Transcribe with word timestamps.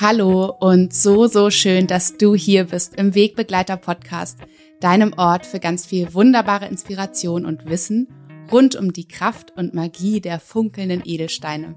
Hallo 0.00 0.54
und 0.60 0.94
so, 0.94 1.26
so 1.26 1.50
schön, 1.50 1.88
dass 1.88 2.16
du 2.16 2.36
hier 2.36 2.66
bist 2.66 2.94
im 2.94 3.16
Wegbegleiter 3.16 3.76
Podcast, 3.76 4.38
deinem 4.78 5.12
Ort 5.16 5.44
für 5.44 5.58
ganz 5.58 5.86
viel 5.86 6.14
wunderbare 6.14 6.68
Inspiration 6.68 7.44
und 7.44 7.68
Wissen 7.68 8.06
rund 8.52 8.76
um 8.76 8.92
die 8.92 9.08
Kraft 9.08 9.52
und 9.56 9.74
Magie 9.74 10.20
der 10.20 10.38
funkelnden 10.38 11.02
Edelsteine. 11.04 11.74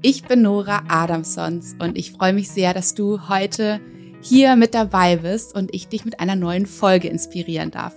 Ich 0.00 0.24
bin 0.24 0.40
Nora 0.40 0.84
Adamsons 0.88 1.76
und 1.78 1.98
ich 1.98 2.12
freue 2.12 2.32
mich 2.32 2.48
sehr, 2.48 2.72
dass 2.72 2.94
du 2.94 3.28
heute 3.28 3.78
hier 4.22 4.56
mit 4.56 4.72
dabei 4.72 5.16
bist 5.16 5.54
und 5.54 5.74
ich 5.74 5.88
dich 5.88 6.06
mit 6.06 6.18
einer 6.18 6.36
neuen 6.36 6.64
Folge 6.64 7.08
inspirieren 7.08 7.70
darf. 7.70 7.94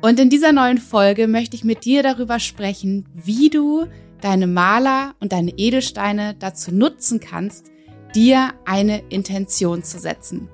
Und 0.00 0.18
in 0.18 0.30
dieser 0.30 0.52
neuen 0.52 0.78
Folge 0.78 1.28
möchte 1.28 1.54
ich 1.54 1.62
mit 1.62 1.84
dir 1.84 2.02
darüber 2.02 2.40
sprechen, 2.40 3.06
wie 3.14 3.50
du 3.50 3.86
deine 4.20 4.48
Maler 4.48 5.14
und 5.20 5.30
deine 5.30 5.52
Edelsteine 5.56 6.34
dazu 6.40 6.74
nutzen 6.74 7.20
kannst, 7.20 7.71
dir 8.14 8.52
eine 8.64 9.02
Intention 9.08 9.82
zu 9.82 9.98
setzen. 9.98 10.48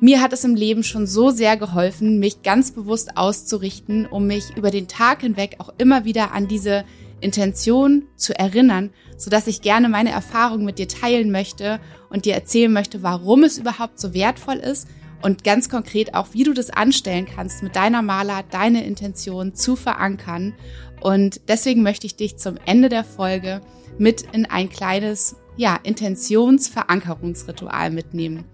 Mir 0.00 0.20
hat 0.20 0.32
es 0.32 0.44
im 0.44 0.54
Leben 0.54 0.82
schon 0.82 1.06
so 1.06 1.30
sehr 1.30 1.56
geholfen, 1.56 2.18
mich 2.18 2.42
ganz 2.42 2.72
bewusst 2.72 3.16
auszurichten, 3.16 4.06
um 4.06 4.26
mich 4.26 4.56
über 4.56 4.70
den 4.70 4.88
Tag 4.88 5.22
hinweg 5.22 5.56
auch 5.58 5.72
immer 5.78 6.04
wieder 6.04 6.32
an 6.32 6.46
diese 6.46 6.84
Intention 7.20 8.06
zu 8.16 8.38
erinnern, 8.38 8.90
so 9.16 9.30
dass 9.30 9.46
ich 9.46 9.62
gerne 9.62 9.88
meine 9.88 10.10
Erfahrungen 10.10 10.64
mit 10.64 10.78
dir 10.78 10.88
teilen 10.88 11.30
möchte 11.30 11.80
und 12.10 12.26
dir 12.26 12.34
erzählen 12.34 12.72
möchte, 12.72 13.02
warum 13.02 13.44
es 13.44 13.56
überhaupt 13.56 13.98
so 13.98 14.12
wertvoll 14.12 14.56
ist 14.56 14.88
und 15.22 15.42
ganz 15.42 15.70
konkret 15.70 16.14
auch, 16.14 16.28
wie 16.32 16.44
du 16.44 16.52
das 16.52 16.68
anstellen 16.68 17.26
kannst, 17.26 17.62
mit 17.62 17.76
deiner 17.76 18.02
Maler 18.02 18.44
deine 18.50 18.84
Intention 18.84 19.54
zu 19.54 19.74
verankern. 19.74 20.54
Und 21.00 21.40
deswegen 21.48 21.82
möchte 21.82 22.06
ich 22.06 22.16
dich 22.16 22.36
zum 22.36 22.56
Ende 22.66 22.90
der 22.90 23.04
Folge 23.04 23.62
mit 23.96 24.22
in 24.32 24.44
ein 24.44 24.68
kleines, 24.68 25.36
ja, 25.56 25.78
Intentionsverankerungsritual 25.82 27.90
mitnehmen. 27.90 28.44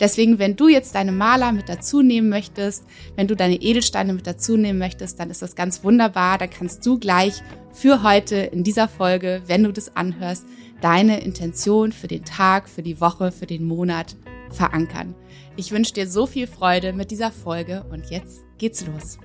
Deswegen, 0.00 0.38
wenn 0.38 0.56
du 0.56 0.68
jetzt 0.68 0.94
deine 0.96 1.12
Maler 1.12 1.52
mit 1.52 1.68
dazu 1.68 2.02
nehmen 2.02 2.28
möchtest, 2.28 2.84
wenn 3.16 3.28
du 3.28 3.36
deine 3.36 3.56
Edelsteine 3.56 4.12
mit 4.12 4.26
dazu 4.26 4.56
nehmen 4.56 4.78
möchtest, 4.78 5.20
dann 5.20 5.30
ist 5.30 5.40
das 5.40 5.54
ganz 5.54 5.84
wunderbar. 5.84 6.38
Dann 6.38 6.50
kannst 6.50 6.84
du 6.84 6.98
gleich 6.98 7.42
für 7.72 8.02
heute 8.02 8.36
in 8.36 8.64
dieser 8.64 8.88
Folge, 8.88 9.42
wenn 9.46 9.62
du 9.62 9.72
das 9.72 9.96
anhörst, 9.96 10.44
deine 10.80 11.20
Intention 11.20 11.92
für 11.92 12.08
den 12.08 12.24
Tag, 12.24 12.68
für 12.68 12.82
die 12.82 13.00
Woche, 13.00 13.30
für 13.30 13.46
den 13.46 13.64
Monat 13.64 14.16
verankern. 14.50 15.14
Ich 15.56 15.70
wünsche 15.70 15.94
dir 15.94 16.08
so 16.08 16.26
viel 16.26 16.46
Freude 16.46 16.92
mit 16.92 17.10
dieser 17.10 17.30
Folge 17.30 17.84
und 17.90 18.10
jetzt 18.10 18.44
geht's 18.58 18.84
los. 18.86 19.18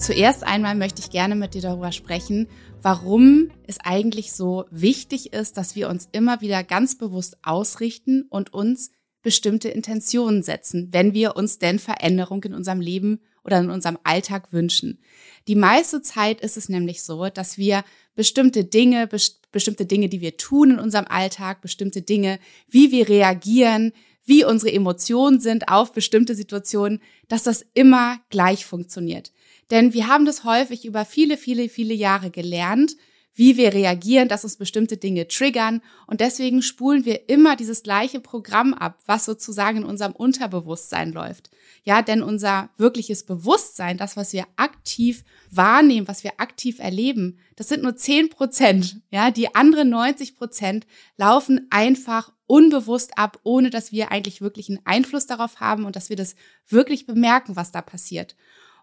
Zuerst 0.00 0.44
einmal 0.44 0.76
möchte 0.76 1.02
ich 1.02 1.10
gerne 1.10 1.36
mit 1.36 1.52
dir 1.52 1.60
darüber 1.60 1.92
sprechen, 1.92 2.48
warum 2.80 3.50
es 3.66 3.78
eigentlich 3.80 4.32
so 4.32 4.64
wichtig 4.70 5.34
ist, 5.34 5.58
dass 5.58 5.76
wir 5.76 5.90
uns 5.90 6.08
immer 6.10 6.40
wieder 6.40 6.64
ganz 6.64 6.96
bewusst 6.96 7.36
ausrichten 7.42 8.22
und 8.30 8.54
uns 8.54 8.92
bestimmte 9.20 9.68
Intentionen 9.68 10.42
setzen, 10.42 10.88
wenn 10.90 11.12
wir 11.12 11.36
uns 11.36 11.58
denn 11.58 11.78
Veränderung 11.78 12.42
in 12.44 12.54
unserem 12.54 12.80
Leben 12.80 13.20
oder 13.44 13.58
in 13.58 13.68
unserem 13.68 13.98
Alltag 14.02 14.54
wünschen. 14.54 15.02
Die 15.48 15.54
meiste 15.54 16.00
Zeit 16.00 16.40
ist 16.40 16.56
es 16.56 16.70
nämlich 16.70 17.02
so, 17.02 17.28
dass 17.28 17.58
wir 17.58 17.84
bestimmte 18.14 18.64
Dinge, 18.64 19.06
bestimmte 19.52 19.84
Dinge, 19.84 20.08
die 20.08 20.22
wir 20.22 20.38
tun 20.38 20.70
in 20.70 20.78
unserem 20.78 21.08
Alltag, 21.08 21.60
bestimmte 21.60 22.00
Dinge, 22.00 22.38
wie 22.68 22.90
wir 22.90 23.06
reagieren, 23.06 23.92
wie 24.24 24.44
unsere 24.44 24.72
Emotionen 24.72 25.40
sind 25.40 25.68
auf 25.68 25.92
bestimmte 25.92 26.34
Situationen, 26.34 27.02
dass 27.28 27.42
das 27.42 27.66
immer 27.74 28.18
gleich 28.30 28.64
funktioniert. 28.64 29.32
Denn 29.70 29.92
wir 29.94 30.08
haben 30.08 30.24
das 30.24 30.44
häufig 30.44 30.84
über 30.84 31.04
viele, 31.04 31.36
viele, 31.36 31.68
viele 31.68 31.94
Jahre 31.94 32.30
gelernt, 32.30 32.96
wie 33.34 33.56
wir 33.56 33.72
reagieren, 33.72 34.28
dass 34.28 34.44
uns 34.44 34.56
bestimmte 34.56 34.96
Dinge 34.96 35.28
triggern. 35.28 35.80
Und 36.06 36.20
deswegen 36.20 36.62
spulen 36.62 37.04
wir 37.04 37.28
immer 37.28 37.56
dieses 37.56 37.82
gleiche 37.82 38.20
Programm 38.20 38.74
ab, 38.74 38.98
was 39.06 39.24
sozusagen 39.24 39.78
in 39.78 39.84
unserem 39.84 40.12
Unterbewusstsein 40.12 41.12
läuft. 41.12 41.50
Ja, 41.84 42.02
denn 42.02 42.22
unser 42.22 42.70
wirkliches 42.76 43.24
Bewusstsein, 43.24 43.96
das, 43.96 44.16
was 44.16 44.32
wir 44.32 44.46
aktiv 44.56 45.24
wahrnehmen, 45.50 46.08
was 46.08 46.24
wir 46.24 46.32
aktiv 46.38 46.80
erleben, 46.80 47.38
das 47.56 47.68
sind 47.68 47.82
nur 47.82 47.96
10 47.96 48.30
Prozent. 48.30 49.00
Ja, 49.10 49.30
die 49.30 49.54
anderen 49.54 49.88
90 49.90 50.36
Prozent 50.36 50.86
laufen 51.16 51.66
einfach 51.70 52.32
unbewusst 52.46 53.16
ab, 53.16 53.38
ohne 53.44 53.70
dass 53.70 53.92
wir 53.92 54.10
eigentlich 54.10 54.40
wirklich 54.40 54.68
einen 54.68 54.84
Einfluss 54.84 55.26
darauf 55.26 55.60
haben 55.60 55.84
und 55.84 55.94
dass 55.94 56.10
wir 56.10 56.16
das 56.16 56.34
wirklich 56.68 57.06
bemerken, 57.06 57.54
was 57.54 57.70
da 57.70 57.80
passiert. 57.80 58.34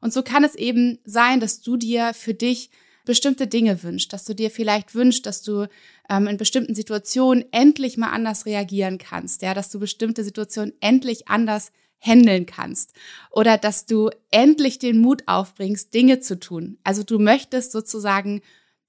Und 0.02 0.14
so 0.14 0.24
kann 0.24 0.44
es 0.44 0.56
eben 0.56 1.00
sein, 1.06 1.40
dass 1.40 1.62
du 1.62 1.78
dir 1.78 2.14
für 2.14 2.34
dich 2.34 2.70
bestimmte 3.06 3.48
Dinge 3.48 3.82
wünscht, 3.84 4.12
dass 4.14 4.26
du 4.26 4.36
dir 4.36 4.52
vielleicht 4.52 4.94
wünscht, 4.94 5.26
dass 5.26 5.42
du 5.42 5.68
ähm, 6.10 6.28
in 6.28 6.38
bestimmten 6.38 6.76
Situationen 6.76 7.46
endlich 7.52 7.98
mal 7.98 8.12
anders 8.12 8.46
reagieren 8.46 8.98
kannst, 8.98 9.42
ja, 9.42 9.54
dass 9.54 9.70
du 9.70 9.80
bestimmte 9.80 10.24
Situationen 10.24 10.74
endlich 10.82 11.30
anders 11.30 11.72
handeln 12.00 12.46
kannst 12.46 12.94
oder 13.32 13.58
dass 13.58 13.86
du 13.86 14.10
endlich 14.30 14.78
den 14.78 15.00
Mut 15.00 15.24
aufbringst, 15.26 15.94
Dinge 15.94 16.20
zu 16.20 16.40
tun. 16.40 16.78
Also 16.84 17.04
du 17.04 17.18
möchtest 17.18 17.72
sozusagen 17.72 18.42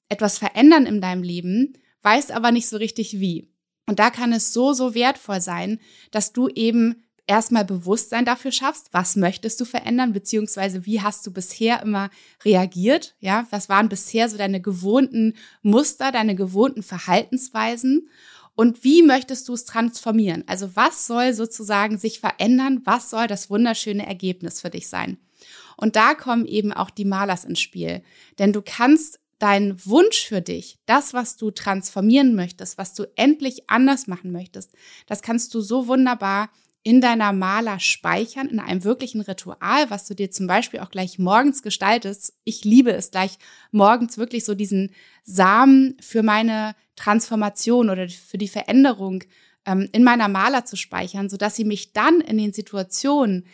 etwas 0.08 0.36
verändern 0.38 0.84
in 0.84 1.00
deinem 1.00 1.22
Leben, 1.22 1.74
weißt 2.02 2.32
aber 2.32 2.50
nicht 2.50 2.68
so 2.68 2.76
richtig 2.76 3.20
wie. 3.20 3.48
Und 3.86 3.98
da 3.98 4.10
kann 4.10 4.32
es 4.32 4.52
so, 4.52 4.72
so 4.74 4.94
wertvoll 4.94 5.40
sein, 5.40 5.80
dass 6.10 6.32
du 6.32 6.48
eben 6.48 7.04
erstmal 7.28 7.64
Bewusstsein 7.64 8.24
dafür 8.24 8.50
schaffst, 8.50 8.88
was 8.92 9.14
möchtest 9.14 9.60
du 9.60 9.64
verändern, 9.64 10.12
beziehungsweise 10.12 10.86
wie 10.86 11.02
hast 11.02 11.26
du 11.26 11.32
bisher 11.32 11.82
immer 11.82 12.10
reagiert, 12.44 13.14
ja, 13.20 13.46
was 13.50 13.68
waren 13.68 13.88
bisher 13.88 14.28
so 14.28 14.36
deine 14.36 14.60
gewohnten 14.60 15.34
Muster, 15.62 16.10
deine 16.10 16.34
gewohnten 16.34 16.82
Verhaltensweisen 16.82 18.08
und 18.54 18.82
wie 18.82 19.02
möchtest 19.02 19.48
du 19.48 19.52
es 19.52 19.66
transformieren? 19.66 20.42
Also 20.48 20.74
was 20.74 21.06
soll 21.06 21.34
sozusagen 21.34 21.98
sich 21.98 22.18
verändern, 22.18 22.80
was 22.84 23.10
soll 23.10 23.28
das 23.28 23.50
wunderschöne 23.50 24.06
Ergebnis 24.06 24.60
für 24.60 24.70
dich 24.70 24.88
sein? 24.88 25.18
Und 25.76 25.94
da 25.94 26.14
kommen 26.14 26.46
eben 26.46 26.72
auch 26.72 26.90
die 26.90 27.04
Malers 27.04 27.44
ins 27.44 27.60
Spiel, 27.60 28.02
denn 28.38 28.52
du 28.52 28.62
kannst 28.62 29.20
deinen 29.38 29.84
Wunsch 29.86 30.26
für 30.26 30.40
dich, 30.40 30.78
das, 30.86 31.14
was 31.14 31.36
du 31.36 31.52
transformieren 31.52 32.34
möchtest, 32.34 32.78
was 32.78 32.94
du 32.94 33.04
endlich 33.14 33.70
anders 33.70 34.08
machen 34.08 34.32
möchtest, 34.32 34.72
das 35.06 35.22
kannst 35.22 35.54
du 35.54 35.60
so 35.60 35.86
wunderbar 35.86 36.50
in 36.88 37.02
deiner 37.02 37.34
Maler 37.34 37.80
speichern, 37.80 38.48
in 38.48 38.60
einem 38.60 38.82
wirklichen 38.82 39.20
Ritual, 39.20 39.90
was 39.90 40.06
du 40.06 40.14
dir 40.14 40.30
zum 40.30 40.46
Beispiel 40.46 40.80
auch 40.80 40.88
gleich 40.88 41.18
morgens 41.18 41.62
gestaltest. 41.62 42.32
Ich 42.44 42.64
liebe 42.64 42.92
es 42.92 43.10
gleich 43.10 43.36
morgens 43.72 44.16
wirklich 44.16 44.46
so 44.46 44.54
diesen 44.54 44.94
Samen 45.22 45.98
für 46.00 46.22
meine 46.22 46.74
Transformation 46.96 47.90
oder 47.90 48.08
für 48.08 48.38
die 48.38 48.48
Veränderung 48.48 49.24
ähm, 49.66 49.90
in 49.92 50.02
meiner 50.02 50.28
Maler 50.28 50.64
zu 50.64 50.76
speichern, 50.76 51.28
sodass 51.28 51.56
sie 51.56 51.66
mich 51.66 51.92
dann 51.92 52.22
in 52.22 52.38
den 52.38 52.54
Situationen 52.54 53.44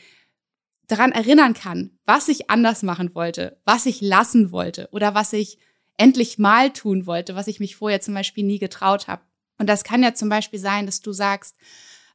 daran 0.86 1.10
erinnern 1.10 1.54
kann, 1.54 1.98
was 2.06 2.28
ich 2.28 2.50
anders 2.50 2.84
machen 2.84 3.16
wollte, 3.16 3.60
was 3.64 3.86
ich 3.86 4.00
lassen 4.00 4.52
wollte 4.52 4.88
oder 4.92 5.16
was 5.16 5.32
ich 5.32 5.58
endlich 5.96 6.38
mal 6.38 6.72
tun 6.72 7.06
wollte, 7.06 7.34
was 7.34 7.48
ich 7.48 7.58
mich 7.58 7.74
vorher 7.74 8.00
zum 8.00 8.14
Beispiel 8.14 8.44
nie 8.44 8.60
getraut 8.60 9.08
habe. 9.08 9.22
Und 9.58 9.68
das 9.68 9.82
kann 9.82 10.04
ja 10.04 10.14
zum 10.14 10.28
Beispiel 10.28 10.60
sein, 10.60 10.86
dass 10.86 11.00
du 11.00 11.10
sagst, 11.10 11.56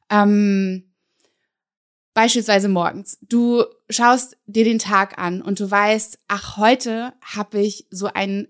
ähm, 0.08 0.89
Beispielsweise 2.20 2.68
morgens. 2.68 3.16
Du 3.22 3.64
schaust 3.88 4.36
dir 4.44 4.64
den 4.64 4.78
Tag 4.78 5.16
an 5.16 5.40
und 5.40 5.58
du 5.58 5.70
weißt, 5.70 6.18
ach, 6.28 6.58
heute 6.58 7.14
habe 7.22 7.62
ich 7.62 7.86
so 7.88 8.08
ein 8.12 8.46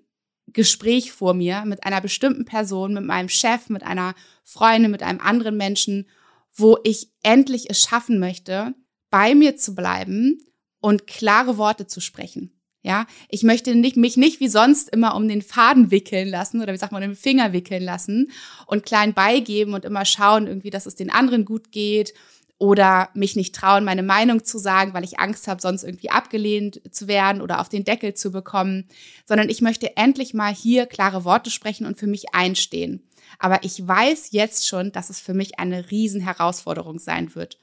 Gespräch 0.49 1.13
vor 1.13 1.35
mir 1.35 1.63
mit 1.65 1.85
einer 1.85 2.01
bestimmten 2.01 2.45
Person, 2.45 2.95
mit 2.95 3.05
meinem 3.05 3.29
Chef, 3.29 3.69
mit 3.69 3.85
einer 3.85 4.17
Freundin, 4.43 4.91
mit 4.91 5.05
einem 5.05 5.21
anderen 5.21 5.57
Menschen, 5.57 6.09
wo 6.53 6.79
ich 6.83 7.13
endlich 7.23 7.71
es 7.71 7.81
schaffen 7.81 8.19
möchte, 8.19 8.75
bei 9.09 9.37
mir 9.37 9.55
zu 9.55 9.77
bleiben 9.77 10.43
und 10.81 11.07
klare 11.07 11.57
Worte 11.57 11.87
zu 11.87 12.01
sprechen. 12.01 12.61
Ja, 12.83 13.07
ich 13.29 13.45
möchte 13.45 13.77
nicht, 13.77 13.97
mich 13.97 14.17
nicht 14.17 14.41
wie 14.41 14.49
sonst 14.49 14.89
immer 14.89 15.15
um 15.15 15.29
den 15.29 15.43
Faden 15.43 15.93
wickeln 15.93 16.29
lassen 16.29 16.61
oder 16.61 16.73
wie 16.73 16.79
sagt 16.79 16.91
man, 16.91 17.05
um 17.05 17.11
den 17.11 17.17
Finger 17.17 17.53
wickeln 17.53 17.85
lassen 17.85 18.33
und 18.67 18.85
klein 18.85 19.15
beigeben 19.15 19.75
und 19.75 19.85
immer 19.85 20.05
schauen 20.07 20.49
irgendwie, 20.49 20.71
dass 20.71 20.87
es 20.87 20.97
den 20.97 21.11
anderen 21.11 21.45
gut 21.45 21.71
geht 21.71 22.15
oder 22.61 23.09
mich 23.15 23.37
nicht 23.37 23.55
trauen, 23.55 23.85
meine 23.85 24.03
Meinung 24.03 24.45
zu 24.45 24.59
sagen, 24.59 24.93
weil 24.93 25.03
ich 25.03 25.19
Angst 25.19 25.49
habe, 25.49 25.63
sonst 25.63 25.83
irgendwie 25.83 26.11
abgelehnt 26.11 26.83
zu 26.91 27.09
werden 27.09 27.41
oder 27.41 27.59
auf 27.59 27.71
den 27.71 27.85
Deckel 27.85 28.13
zu 28.13 28.31
bekommen, 28.31 28.87
sondern 29.25 29.49
ich 29.49 29.63
möchte 29.63 29.97
endlich 29.97 30.35
mal 30.35 30.55
hier 30.55 30.85
klare 30.85 31.25
Worte 31.25 31.51
sprechen 31.51 31.87
und 31.87 31.99
für 31.99 32.07
mich 32.07 32.35
einstehen. 32.35 33.03
Aber 33.39 33.65
ich 33.65 33.89
weiß 33.89 34.29
jetzt 34.33 34.69
schon, 34.69 34.93
dass 34.93 35.09
es 35.09 35.21
für 35.21 35.33
mich 35.33 35.59
eine 35.59 35.91
Riesenherausforderung 35.91 36.99
sein 36.99 37.35
wird. 37.35 37.59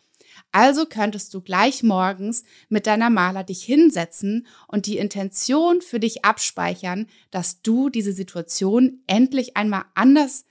Also 0.52 0.88
könntest 0.88 1.32
du 1.36 1.42
gleich 1.42 1.84
morgens 1.84 2.44
mit 2.68 2.88
deiner 2.88 3.12
Maler 3.12 3.44
dich 3.44 3.64
hinsetzen 3.64 4.48
und 4.68 4.88
die 4.88 4.98
Intention 4.98 5.82
für 5.82 6.00
dich 6.00 6.26
abspeichern, 6.26 7.06
dass 7.30 7.62
du 7.62 7.90
diese 7.90 8.14
Situation 8.14 9.04
endlich 9.06 9.58
einmal 9.58 9.86
anders 9.94 10.46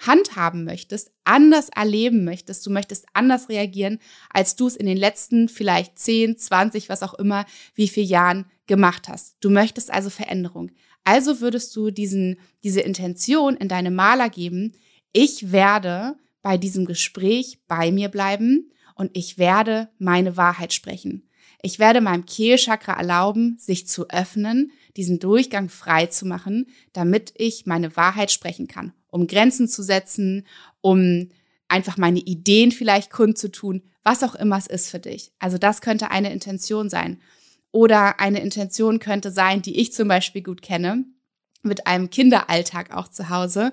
handhaben 0.00 0.64
möchtest, 0.64 1.12
anders 1.24 1.68
erleben 1.68 2.24
möchtest, 2.24 2.66
du 2.66 2.70
möchtest 2.70 3.06
anders 3.12 3.48
reagieren, 3.48 3.98
als 4.30 4.56
du 4.56 4.66
es 4.66 4.76
in 4.76 4.86
den 4.86 4.96
letzten 4.96 5.48
vielleicht 5.48 5.98
10, 5.98 6.38
20, 6.38 6.88
was 6.88 7.02
auch 7.02 7.14
immer, 7.14 7.44
wie 7.74 7.88
viel 7.88 8.04
Jahren 8.04 8.46
gemacht 8.66 9.08
hast. 9.08 9.36
Du 9.40 9.50
möchtest 9.50 9.92
also 9.92 10.10
Veränderung. 10.10 10.70
Also 11.04 11.40
würdest 11.40 11.74
du 11.76 11.90
diesen, 11.90 12.38
diese 12.62 12.80
Intention 12.80 13.56
in 13.56 13.68
deine 13.68 13.90
Maler 13.90 14.30
geben, 14.30 14.72
ich 15.12 15.52
werde 15.52 16.16
bei 16.42 16.56
diesem 16.56 16.86
Gespräch 16.86 17.58
bei 17.66 17.92
mir 17.92 18.08
bleiben 18.08 18.70
und 18.94 19.10
ich 19.14 19.38
werde 19.38 19.88
meine 19.98 20.36
Wahrheit 20.36 20.72
sprechen. 20.72 21.28
Ich 21.62 21.78
werde 21.78 22.00
meinem 22.00 22.24
Kehlchakra 22.24 22.94
erlauben, 22.94 23.56
sich 23.58 23.86
zu 23.86 24.08
öffnen, 24.08 24.72
diesen 24.96 25.18
Durchgang 25.18 25.68
frei 25.68 26.06
zu 26.06 26.26
machen, 26.26 26.66
damit 26.92 27.34
ich 27.36 27.66
meine 27.66 27.96
Wahrheit 27.96 28.30
sprechen 28.30 28.66
kann, 28.66 28.94
um 29.10 29.26
Grenzen 29.26 29.68
zu 29.68 29.82
setzen, 29.82 30.46
um 30.80 31.28
einfach 31.68 31.96
meine 31.96 32.20
Ideen 32.20 32.72
vielleicht 32.72 33.10
kundzutun, 33.10 33.82
was 34.02 34.22
auch 34.22 34.34
immer 34.34 34.56
es 34.58 34.66
ist 34.66 34.90
für 34.90 34.98
dich. 34.98 35.32
Also 35.38 35.58
das 35.58 35.80
könnte 35.80 36.10
eine 36.10 36.32
Intention 36.32 36.90
sein. 36.90 37.20
Oder 37.72 38.18
eine 38.18 38.40
Intention 38.40 38.98
könnte 38.98 39.30
sein, 39.30 39.62
die 39.62 39.78
ich 39.78 39.92
zum 39.92 40.08
Beispiel 40.08 40.42
gut 40.42 40.62
kenne, 40.62 41.04
mit 41.62 41.86
einem 41.86 42.10
Kinderalltag 42.10 42.96
auch 42.96 43.08
zu 43.08 43.28
Hause. 43.28 43.72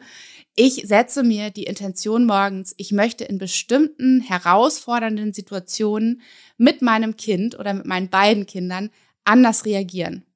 Ich 0.56 0.84
setze 0.86 1.24
mir 1.24 1.50
die 1.50 1.63
Intention 1.63 2.25
morgens, 2.25 2.75
ich 2.78 2.92
möchte 2.92 3.24
in 3.24 3.38
bestimmten 3.38 4.22
herausfordernden 4.22 5.34
Situationen 5.34 6.22
mit 6.57 6.81
meinem 6.81 7.16
Kind 7.16 7.57
oder 7.57 7.74
mit 7.74 7.86
meinen 7.86 8.10
beiden 8.10 8.45
Kindern 8.45 8.89
anders 9.24 9.66
reagieren. 9.66 10.26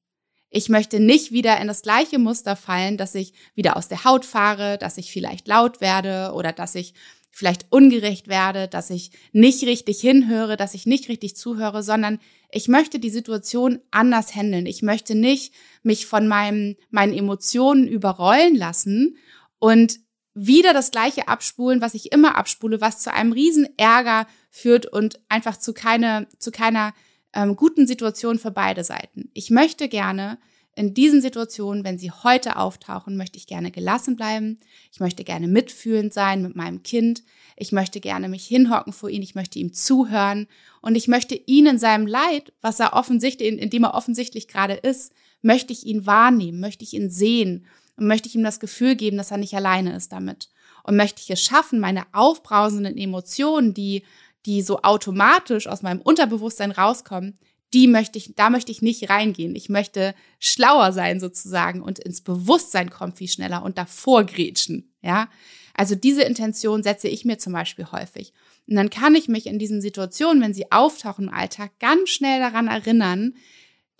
Ich 0.53 0.67
möchte 0.67 0.99
nicht 0.99 1.31
wieder 1.31 1.59
in 1.61 1.67
das 1.67 1.81
gleiche 1.81 2.19
Muster 2.19 2.57
fallen, 2.57 2.97
dass 2.97 3.15
ich 3.15 3.33
wieder 3.55 3.77
aus 3.77 3.87
der 3.87 4.03
Haut 4.03 4.25
fahre, 4.25 4.77
dass 4.77 4.97
ich 4.97 5.11
vielleicht 5.11 5.47
laut 5.47 5.79
werde 5.79 6.33
oder 6.35 6.51
dass 6.51 6.75
ich 6.75 6.93
vielleicht 7.31 7.67
ungerecht 7.69 8.27
werde, 8.27 8.67
dass 8.67 8.89
ich 8.89 9.11
nicht 9.31 9.63
richtig 9.63 10.01
hinhöre, 10.01 10.57
dass 10.57 10.73
ich 10.73 10.85
nicht 10.85 11.07
richtig 11.07 11.37
zuhöre, 11.37 11.81
sondern 11.81 12.19
ich 12.51 12.67
möchte 12.67 12.99
die 12.99 13.09
Situation 13.09 13.79
anders 13.91 14.35
handeln. 14.35 14.65
Ich 14.65 14.81
möchte 14.81 15.15
nicht 15.15 15.53
mich 15.83 16.05
von 16.05 16.27
meinem, 16.27 16.75
meinen 16.89 17.13
Emotionen 17.13 17.87
überrollen 17.87 18.57
lassen 18.57 19.15
und 19.57 19.99
wieder 20.33 20.73
das 20.73 20.91
gleiche 20.91 21.29
abspulen, 21.29 21.79
was 21.79 21.93
ich 21.93 22.11
immer 22.11 22.35
abspule, 22.35 22.81
was 22.81 22.99
zu 22.99 23.13
einem 23.13 23.31
riesen 23.31 23.69
Ärger 23.77 24.27
führt 24.49 24.85
und 24.85 25.21
einfach 25.29 25.55
zu 25.55 25.73
keiner, 25.73 26.27
zu 26.39 26.51
keiner 26.51 26.93
ähm, 27.33 27.55
guten 27.55 27.87
Situation 27.87 28.39
für 28.39 28.51
beide 28.51 28.83
Seiten. 28.83 29.29
Ich 29.33 29.49
möchte 29.49 29.87
gerne 29.87 30.37
in 30.73 30.93
diesen 30.93 31.21
Situationen, 31.21 31.83
wenn 31.83 31.97
sie 31.97 32.11
heute 32.11 32.55
auftauchen, 32.55 33.17
möchte 33.17 33.37
ich 33.37 33.45
gerne 33.45 33.71
gelassen 33.71 34.15
bleiben. 34.15 34.57
Ich 34.91 34.99
möchte 35.01 35.23
gerne 35.23 35.47
mitfühlend 35.47 36.13
sein 36.13 36.41
mit 36.41 36.55
meinem 36.55 36.81
Kind. 36.81 37.23
Ich 37.57 37.73
möchte 37.73 37.99
gerne 37.99 38.29
mich 38.29 38.45
hinhocken 38.45 38.93
vor 38.93 39.09
ihn. 39.09 39.21
Ich 39.21 39.35
möchte 39.35 39.59
ihm 39.59 39.73
zuhören. 39.73 40.47
Und 40.81 40.95
ich 40.95 41.09
möchte 41.09 41.35
ihn 41.35 41.65
in 41.65 41.77
seinem 41.77 42.07
Leid, 42.07 42.53
was 42.61 42.79
er 42.79 42.93
offensichtlich, 42.93 43.49
in, 43.49 43.57
in 43.57 43.69
dem 43.69 43.83
er 43.83 43.95
offensichtlich 43.95 44.47
gerade 44.47 44.73
ist, 44.73 45.13
möchte 45.41 45.73
ich 45.73 45.85
ihn 45.85 46.05
wahrnehmen, 46.05 46.59
möchte 46.59 46.83
ich 46.83 46.93
ihn 46.93 47.09
sehen 47.09 47.65
und 47.97 48.07
möchte 48.07 48.29
ich 48.29 48.35
ihm 48.35 48.43
das 48.43 48.59
Gefühl 48.59 48.95
geben, 48.95 49.17
dass 49.17 49.31
er 49.31 49.37
nicht 49.37 49.53
alleine 49.53 49.95
ist 49.95 50.11
damit. 50.13 50.49
Und 50.83 50.95
möchte 50.95 51.21
ich 51.21 51.29
es 51.29 51.41
schaffen, 51.41 51.79
meine 51.79 52.05
aufbrausenden 52.13 52.97
Emotionen, 52.97 53.73
die, 53.73 54.03
die 54.45 54.61
so 54.61 54.81
automatisch 54.81 55.67
aus 55.67 55.81
meinem 55.81 56.01
Unterbewusstsein 56.01 56.71
rauskommen, 56.71 57.37
die 57.73 57.87
möchte 57.87 58.17
ich, 58.17 58.35
da 58.35 58.49
möchte 58.49 58.71
ich 58.71 58.81
nicht 58.81 59.09
reingehen. 59.09 59.55
Ich 59.55 59.69
möchte 59.69 60.13
schlauer 60.39 60.91
sein 60.91 61.19
sozusagen 61.19 61.81
und 61.81 61.99
ins 61.99 62.21
Bewusstsein 62.21 62.89
kommen 62.89 63.13
viel 63.13 63.29
schneller 63.29 63.63
und 63.63 63.77
davor 63.77 64.25
grätschen, 64.25 64.93
ja. 65.01 65.29
Also 65.73 65.95
diese 65.95 66.23
Intention 66.23 66.83
setze 66.83 67.07
ich 67.07 67.23
mir 67.23 67.37
zum 67.37 67.53
Beispiel 67.53 67.87
häufig. 67.91 68.33
Und 68.67 68.75
dann 68.75 68.89
kann 68.89 69.15
ich 69.15 69.29
mich 69.29 69.47
in 69.47 69.57
diesen 69.57 69.81
Situationen, 69.81 70.43
wenn 70.43 70.53
sie 70.53 70.69
auftauchen 70.71 71.29
im 71.29 71.33
Alltag, 71.33 71.71
ganz 71.79 72.09
schnell 72.09 72.41
daran 72.41 72.67
erinnern, 72.67 73.35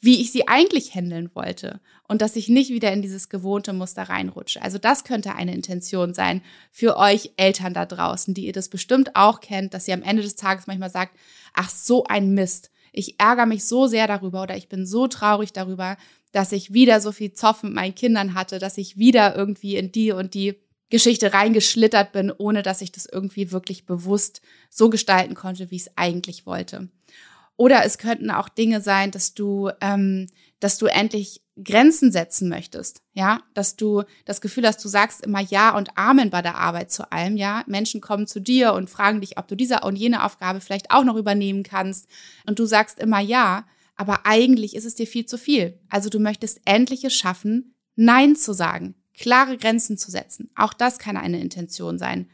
wie 0.02 0.20
ich 0.20 0.32
sie 0.32 0.48
eigentlich 0.50 0.94
handeln 0.94 1.34
wollte 1.34 1.80
und 2.12 2.22
dass 2.22 2.36
ich 2.36 2.50
nicht 2.50 2.72
wieder 2.72 2.92
in 2.92 3.02
dieses 3.02 3.30
gewohnte 3.30 3.72
Muster 3.72 4.04
reinrutsche. 4.04 4.62
Also 4.62 4.78
das 4.78 5.06
könnte 5.06 5.34
eine 5.36 5.56
Intention 5.56 6.14
sein 6.14 6.42
für 6.70 6.98
euch 6.98 7.32
Eltern 7.38 7.74
da 7.74 7.86
draußen, 7.86 8.34
die 8.34 8.48
ihr 8.48 8.52
das 8.52 8.68
bestimmt 8.68 9.16
auch 9.16 9.40
kennt, 9.40 9.74
dass 9.74 9.88
ihr 9.88 9.94
am 9.94 10.04
Ende 10.04 10.22
des 10.22 10.36
Tages 10.36 10.68
manchmal 10.68 10.90
sagt, 10.90 11.18
ach 11.54 11.70
so 11.70 12.04
ein 12.04 12.34
Mist. 12.34 12.70
Ich 12.92 13.18
ärgere 13.18 13.46
mich 13.46 13.64
so 13.64 13.88
sehr 13.88 14.08
darüber 14.08 14.44
oder 14.44 14.58
ich 14.58 14.68
bin 14.68 14.86
so 14.86 15.08
traurig 15.08 15.54
darüber, 15.54 15.96
dass 16.34 16.52
ich 16.52 16.74
wieder 16.74 17.00
so 17.00 17.14
viel 17.14 17.32
Zoff 17.32 17.64
mit 17.64 17.72
meinen 17.72 17.96
Kindern 17.96 18.34
hatte, 18.34 18.60
dass 18.60 18.78
ich 18.78 18.98
wieder 18.98 19.34
irgendwie 19.34 19.78
in 19.78 19.94
die 19.94 20.12
und 20.12 20.34
die 20.34 20.56
Geschichte 20.90 21.32
reingeschlittert 21.32 22.12
bin, 22.12 22.30
ohne 22.30 22.62
dass 22.62 22.82
ich 22.82 22.92
das 22.92 23.06
irgendwie 23.06 23.54
wirklich 23.54 23.86
bewusst 23.86 24.42
so 24.70 24.90
gestalten 24.90 25.34
konnte, 25.34 25.72
wie 25.72 25.78
ich 25.78 25.84
es 25.84 25.92
eigentlich 25.96 26.46
wollte. 26.46 26.90
Oder 27.56 27.86
es 27.86 27.98
könnten 27.98 28.32
auch 28.32 28.50
Dinge 28.50 28.82
sein, 28.82 29.12
dass 29.12 29.34
du, 29.34 29.70
ähm, 29.80 30.28
dass 30.60 30.78
du 30.78 30.88
endlich 30.88 31.42
Grenzen 31.62 32.12
setzen 32.12 32.48
möchtest, 32.50 33.02
ja, 33.14 33.42
dass 33.54 33.76
du 33.76 34.04
das 34.26 34.42
Gefühl 34.42 34.66
hast, 34.66 34.84
du 34.84 34.88
sagst 34.88 35.26
immer 35.26 35.42
Ja 35.42 35.76
und 35.76 35.98
Amen 35.98 36.30
bei 36.30 36.42
der 36.42 36.56
Arbeit 36.56 36.92
zu 36.92 37.12
allem, 37.12 37.36
ja. 37.36 37.64
Menschen 37.68 38.00
kommen 38.02 38.26
zu 38.26 38.40
dir 38.40 38.74
und 38.74 38.90
fragen 38.90 39.22
dich, 39.22 39.38
ob 39.38 39.48
du 39.48 39.56
diese 39.56 39.82
und 39.82 39.98
jene 39.98 40.24
Aufgabe 40.24 40.62
vielleicht 40.62 40.92
auch 40.92 41.04
noch 41.04 41.18
übernehmen 41.18 41.64
kannst 41.64 42.08
und 42.48 42.58
du 42.58 42.66
sagst 42.66 43.00
immer 43.00 43.20
Ja, 43.20 43.66
aber 43.96 44.26
eigentlich 44.26 44.76
ist 44.76 44.86
es 44.86 44.96
dir 44.96 45.08
viel 45.08 45.26
zu 45.26 45.38
viel. 45.38 45.80
Also 45.90 46.10
du 46.10 46.20
möchtest 46.20 46.62
endlich 46.66 47.04
es 47.04 47.14
schaffen, 47.14 47.76
Nein 47.96 48.36
zu 48.36 48.54
sagen, 48.54 48.96
klare 49.14 49.58
Grenzen 49.58 49.98
zu 49.98 50.10
setzen. 50.10 50.50
Auch 50.56 50.74
das 50.74 50.98
kann 50.98 51.18
eine 51.18 51.40
Intention 51.40 52.00
sein. 52.00 52.30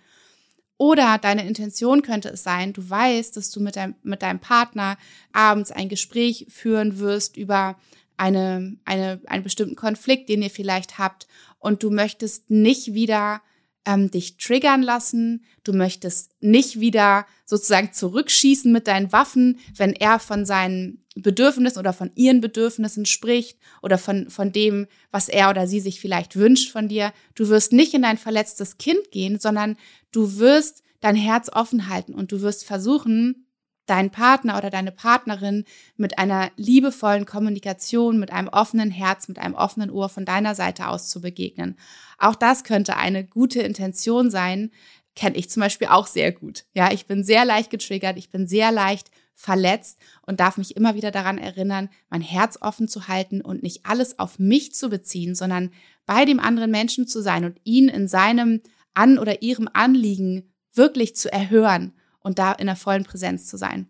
Oder 0.77 1.17
deine 1.17 1.47
Intention 1.47 2.03
könnte 2.03 2.29
es 2.29 2.43
sein, 2.43 2.71
du 2.71 2.87
weißt, 2.87 3.35
dass 3.35 3.49
du 3.49 3.59
mit 3.59 3.75
deinem, 3.75 3.95
mit 4.03 4.21
deinem 4.21 4.39
Partner 4.39 4.97
abends 5.33 5.71
ein 5.71 5.89
Gespräch 5.89 6.45
führen 6.49 6.99
wirst 6.99 7.35
über 7.35 7.77
eine, 8.17 8.77
eine, 8.85 9.21
einen 9.27 9.43
bestimmten 9.43 9.75
Konflikt, 9.75 10.29
den 10.29 10.41
ihr 10.41 10.49
vielleicht 10.49 10.97
habt 10.97 11.27
und 11.59 11.83
du 11.83 11.89
möchtest 11.89 12.49
nicht 12.49 12.93
wieder 12.93 13.41
ähm, 13.85 14.11
dich 14.11 14.37
triggern 14.37 14.83
lassen, 14.83 15.45
du 15.63 15.71
möchtest 15.71 16.31
nicht 16.41 16.79
wieder 16.79 17.25
sozusagen 17.45 17.93
zurückschießen 17.93 18.71
mit 18.71 18.87
deinen 18.87 19.13
Waffen, 19.13 19.59
wenn 19.75 19.93
er 19.93 20.19
von 20.19 20.45
seinen 20.45 21.05
Bedürfnissen 21.15 21.79
oder 21.79 21.93
von 21.93 22.11
ihren 22.15 22.41
Bedürfnissen 22.41 23.05
spricht 23.05 23.57
oder 23.81 23.97
von, 23.97 24.29
von 24.29 24.51
dem, 24.51 24.87
was 25.09 25.29
er 25.29 25.49
oder 25.49 25.67
sie 25.67 25.79
sich 25.79 26.01
vielleicht 26.01 26.35
wünscht 26.35 26.71
von 26.71 26.89
dir. 26.89 27.13
Du 27.33 27.47
wirst 27.47 27.71
nicht 27.71 27.93
in 27.93 28.01
dein 28.01 28.17
verletztes 28.17 28.77
Kind 28.77 29.11
gehen, 29.11 29.39
sondern 29.39 29.77
du 30.11 30.37
wirst 30.37 30.83
dein 30.99 31.15
Herz 31.15 31.49
offen 31.51 31.89
halten 31.89 32.13
und 32.13 32.31
du 32.31 32.41
wirst 32.41 32.65
versuchen, 32.65 33.46
deinen 33.89 34.11
Partner 34.11 34.57
oder 34.57 34.69
deine 34.69 34.91
Partnerin 34.91 35.63
mit 35.95 36.19
einer 36.19 36.51
liebevollen 36.57 37.25
Kommunikation, 37.25 38.19
mit 38.19 38.31
einem 38.31 38.49
offenen 38.49 38.91
Herz, 38.91 39.27
mit 39.27 39.39
einem 39.39 39.55
offenen 39.55 39.89
Ohr 39.89 40.09
von 40.09 40.25
deiner 40.25 40.55
Seite 40.55 40.87
aus 40.87 41.09
zu 41.09 41.21
begegnen. 41.21 41.77
Auch 42.17 42.35
das 42.35 42.63
könnte 42.63 42.97
eine 42.97 43.25
gute 43.25 43.61
Intention 43.61 44.29
sein, 44.29 44.71
kenne 45.15 45.35
ich 45.35 45.49
zum 45.49 45.61
Beispiel 45.61 45.87
auch 45.87 46.05
sehr 46.05 46.31
gut. 46.31 46.65
Ja, 46.73 46.91
ich 46.91 47.07
bin 47.07 47.23
sehr 47.23 47.43
leicht 47.43 47.71
getriggert, 47.71 48.17
ich 48.17 48.29
bin 48.29 48.47
sehr 48.47 48.71
leicht 48.71 49.09
verletzt 49.33 49.99
und 50.25 50.39
darf 50.39 50.57
mich 50.57 50.75
immer 50.75 50.95
wieder 50.95 51.11
daran 51.11 51.37
erinnern, 51.37 51.89
mein 52.09 52.21
Herz 52.21 52.57
offen 52.61 52.87
zu 52.87 53.07
halten 53.07 53.41
und 53.41 53.63
nicht 53.63 53.85
alles 53.85 54.19
auf 54.19 54.39
mich 54.39 54.73
zu 54.73 54.89
beziehen, 54.89 55.35
sondern 55.35 55.71
bei 56.05 56.25
dem 56.25 56.39
anderen 56.39 56.71
Menschen 56.71 57.07
zu 57.07 57.21
sein 57.21 57.45
und 57.45 57.59
ihn 57.63 57.87
in 57.87 58.07
seinem 58.07 58.61
an 58.93 59.19
oder 59.19 59.41
ihrem 59.41 59.69
Anliegen 59.71 60.51
wirklich 60.73 61.15
zu 61.15 61.31
erhören 61.31 61.93
und 62.27 62.37
da 62.37 62.51
in 62.51 62.67
der 62.67 62.75
vollen 62.75 63.05
Präsenz 63.05 63.47
zu 63.47 63.57
sein. 63.57 63.87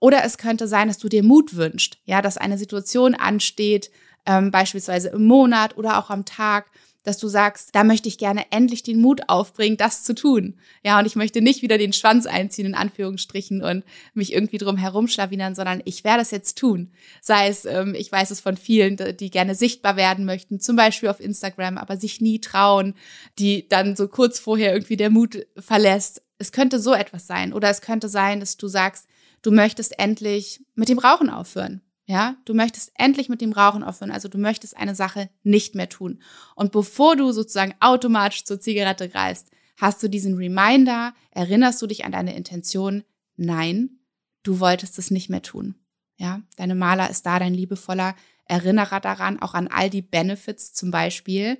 Oder 0.00 0.24
es 0.24 0.36
könnte 0.36 0.68
sein, 0.68 0.88
dass 0.88 0.98
du 0.98 1.08
dir 1.08 1.22
Mut 1.22 1.56
wünschst, 1.56 1.98
ja, 2.04 2.20
dass 2.20 2.36
eine 2.36 2.58
Situation 2.58 3.14
ansteht, 3.14 3.90
ähm, 4.26 4.50
beispielsweise 4.50 5.08
im 5.08 5.26
Monat 5.26 5.76
oder 5.78 5.98
auch 5.98 6.10
am 6.10 6.24
Tag, 6.24 6.70
dass 7.04 7.16
du 7.16 7.28
sagst, 7.28 7.74
da 7.74 7.84
möchte 7.84 8.08
ich 8.08 8.18
gerne 8.18 8.44
endlich 8.50 8.82
den 8.82 9.00
Mut 9.00 9.22
aufbringen, 9.28 9.78
das 9.78 10.04
zu 10.04 10.14
tun. 10.14 10.58
Ja, 10.84 10.98
und 10.98 11.06
ich 11.06 11.16
möchte 11.16 11.40
nicht 11.40 11.62
wieder 11.62 11.78
den 11.78 11.94
Schwanz 11.94 12.26
einziehen, 12.26 12.66
in 12.66 12.74
Anführungsstrichen, 12.74 13.62
und 13.62 13.84
mich 14.12 14.34
irgendwie 14.34 14.58
drum 14.58 14.76
herumschlawinern, 14.76 15.54
sondern 15.54 15.80
ich 15.86 16.04
werde 16.04 16.20
es 16.20 16.30
jetzt 16.32 16.58
tun. 16.58 16.92
Sei 17.22 17.48
es, 17.48 17.64
ähm, 17.64 17.94
ich 17.96 18.12
weiß 18.12 18.30
es 18.30 18.40
von 18.40 18.58
vielen, 18.58 18.98
die 19.16 19.30
gerne 19.30 19.54
sichtbar 19.54 19.96
werden 19.96 20.26
möchten, 20.26 20.60
zum 20.60 20.76
Beispiel 20.76 21.08
auf 21.08 21.20
Instagram, 21.20 21.78
aber 21.78 21.96
sich 21.96 22.20
nie 22.20 22.40
trauen, 22.40 22.94
die 23.38 23.66
dann 23.68 23.96
so 23.96 24.08
kurz 24.08 24.38
vorher 24.38 24.74
irgendwie 24.74 24.98
der 24.98 25.10
Mut 25.10 25.46
verlässt. 25.56 26.22
Es 26.38 26.52
könnte 26.52 26.80
so 26.80 26.94
etwas 26.94 27.26
sein. 27.26 27.52
Oder 27.52 27.68
es 27.68 27.80
könnte 27.80 28.08
sein, 28.08 28.40
dass 28.40 28.56
du 28.56 28.68
sagst, 28.68 29.06
du 29.42 29.50
möchtest 29.50 29.98
endlich 29.98 30.64
mit 30.74 30.88
dem 30.88 30.98
Rauchen 30.98 31.30
aufhören. 31.30 31.82
Ja, 32.06 32.36
du 32.46 32.54
möchtest 32.54 32.90
endlich 32.94 33.28
mit 33.28 33.42
dem 33.42 33.52
Rauchen 33.52 33.82
aufhören, 33.82 34.10
also 34.10 34.28
du 34.28 34.38
möchtest 34.38 34.74
eine 34.78 34.94
Sache 34.94 35.28
nicht 35.42 35.74
mehr 35.74 35.90
tun. 35.90 36.22
Und 36.54 36.72
bevor 36.72 37.16
du 37.16 37.32
sozusagen 37.32 37.74
automatisch 37.80 38.44
zur 38.44 38.58
Zigarette 38.58 39.10
greifst, 39.10 39.50
hast 39.76 40.02
du 40.02 40.08
diesen 40.08 40.34
Reminder, 40.34 41.12
erinnerst 41.32 41.82
du 41.82 41.86
dich 41.86 42.06
an 42.06 42.12
deine 42.12 42.34
Intention, 42.34 43.04
nein, 43.36 43.98
du 44.42 44.58
wolltest 44.58 44.98
es 44.98 45.10
nicht 45.10 45.28
mehr 45.28 45.42
tun. 45.42 45.74
Ja, 46.16 46.40
deine 46.56 46.74
Maler 46.74 47.10
ist 47.10 47.26
da 47.26 47.38
dein 47.38 47.52
liebevoller 47.52 48.16
Erinnerer 48.46 49.00
daran, 49.00 49.38
auch 49.40 49.52
an 49.52 49.68
all 49.68 49.90
die 49.90 50.00
Benefits 50.00 50.72
zum 50.72 50.90
Beispiel, 50.90 51.58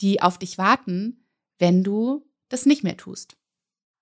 die 0.00 0.22
auf 0.22 0.38
dich 0.38 0.56
warten, 0.56 1.26
wenn 1.58 1.84
du 1.84 2.26
das 2.48 2.64
nicht 2.64 2.82
mehr 2.82 2.96
tust. 2.96 3.36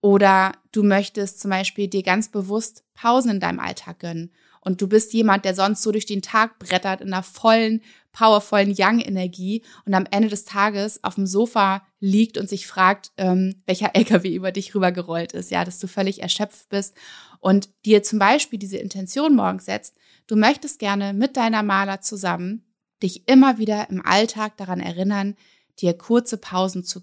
Oder 0.01 0.53
du 0.73 0.83
möchtest 0.83 1.41
zum 1.41 1.51
Beispiel 1.51 1.89
dir 1.89 2.03
ganz 2.03 2.29
bewusst 2.29 2.85
Pausen 2.95 3.33
in 3.33 3.41
deinem 3.41 3.61
Alltag 3.61 4.01
gönnen. 4.01 4.33
Und 4.63 4.83
du 4.83 4.89
bist 4.89 5.13
jemand, 5.15 5.45
der 5.45 5.55
sonst 5.55 5.83
so 5.83 5.91
durch 5.91 6.05
den 6.07 6.21
Tag 6.21 6.59
brettert 6.59 7.01
in 7.01 7.13
einer 7.13 7.23
vollen, 7.23 7.81
powervollen 8.13 8.75
Young-Energie 8.77 9.63
und 9.87 9.95
am 9.95 10.07
Ende 10.11 10.29
des 10.29 10.45
Tages 10.45 11.03
auf 11.03 11.15
dem 11.15 11.27
Sofa 11.27 11.83
liegt 11.99 12.37
und 12.37 12.49
sich 12.49 12.67
fragt, 12.67 13.13
ähm, 13.17 13.63
welcher 13.67 13.91
LKW 13.95 14.35
über 14.35 14.53
dich 14.53 14.75
rübergerollt 14.75 15.33
ist, 15.33 15.51
ja, 15.51 15.65
dass 15.65 15.79
du 15.79 15.87
völlig 15.87 16.23
erschöpft 16.23 16.69
bist 16.69 16.95
und 17.39 17.71
dir 17.87 18.03
zum 18.03 18.19
Beispiel 18.19 18.59
diese 18.59 18.77
Intention 18.77 19.35
morgens 19.35 19.65
setzt, 19.65 19.97
du 20.27 20.37
möchtest 20.37 20.79
gerne 20.79 21.15
mit 21.15 21.37
deiner 21.37 21.63
Maler 21.63 22.01
zusammen 22.03 22.65
dich 23.03 23.29
immer 23.29 23.59
wieder 23.59 23.89
im 23.91 24.05
Alltag 24.05 24.57
daran 24.57 24.81
erinnern, 24.81 25.37
dir 25.81 25.95
kurze 25.95 26.37
Pausen 26.37 26.85
zu, 26.85 27.01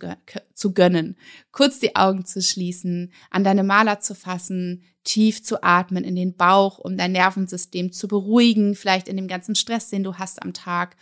zu 0.54 0.74
gönnen, 0.74 1.18
kurz 1.52 1.80
die 1.80 1.96
Augen 1.96 2.26
zu 2.26 2.42
schließen, 2.42 3.12
an 3.30 3.44
deine 3.44 3.64
Maler 3.64 4.00
zu 4.00 4.16
fassen, 4.16 4.84
tief 5.04 5.44
zu 5.44 5.64
atmen 5.64 6.04
in 6.04 6.16
den 6.16 6.36
Bauch, 6.36 6.80
um 6.80 6.98
dein 6.98 7.14
Nervensystem 7.14 7.92
zu 7.92 8.08
beruhigen, 8.08 8.76
vielleicht 8.76 9.08
in 9.08 9.16
dem 9.16 9.28
ganzen 9.28 9.56
Stress, 9.56 9.90
den 9.90 10.04
du 10.04 10.16
hast 10.16 10.42
am 10.44 10.54
Tag, 10.54 10.98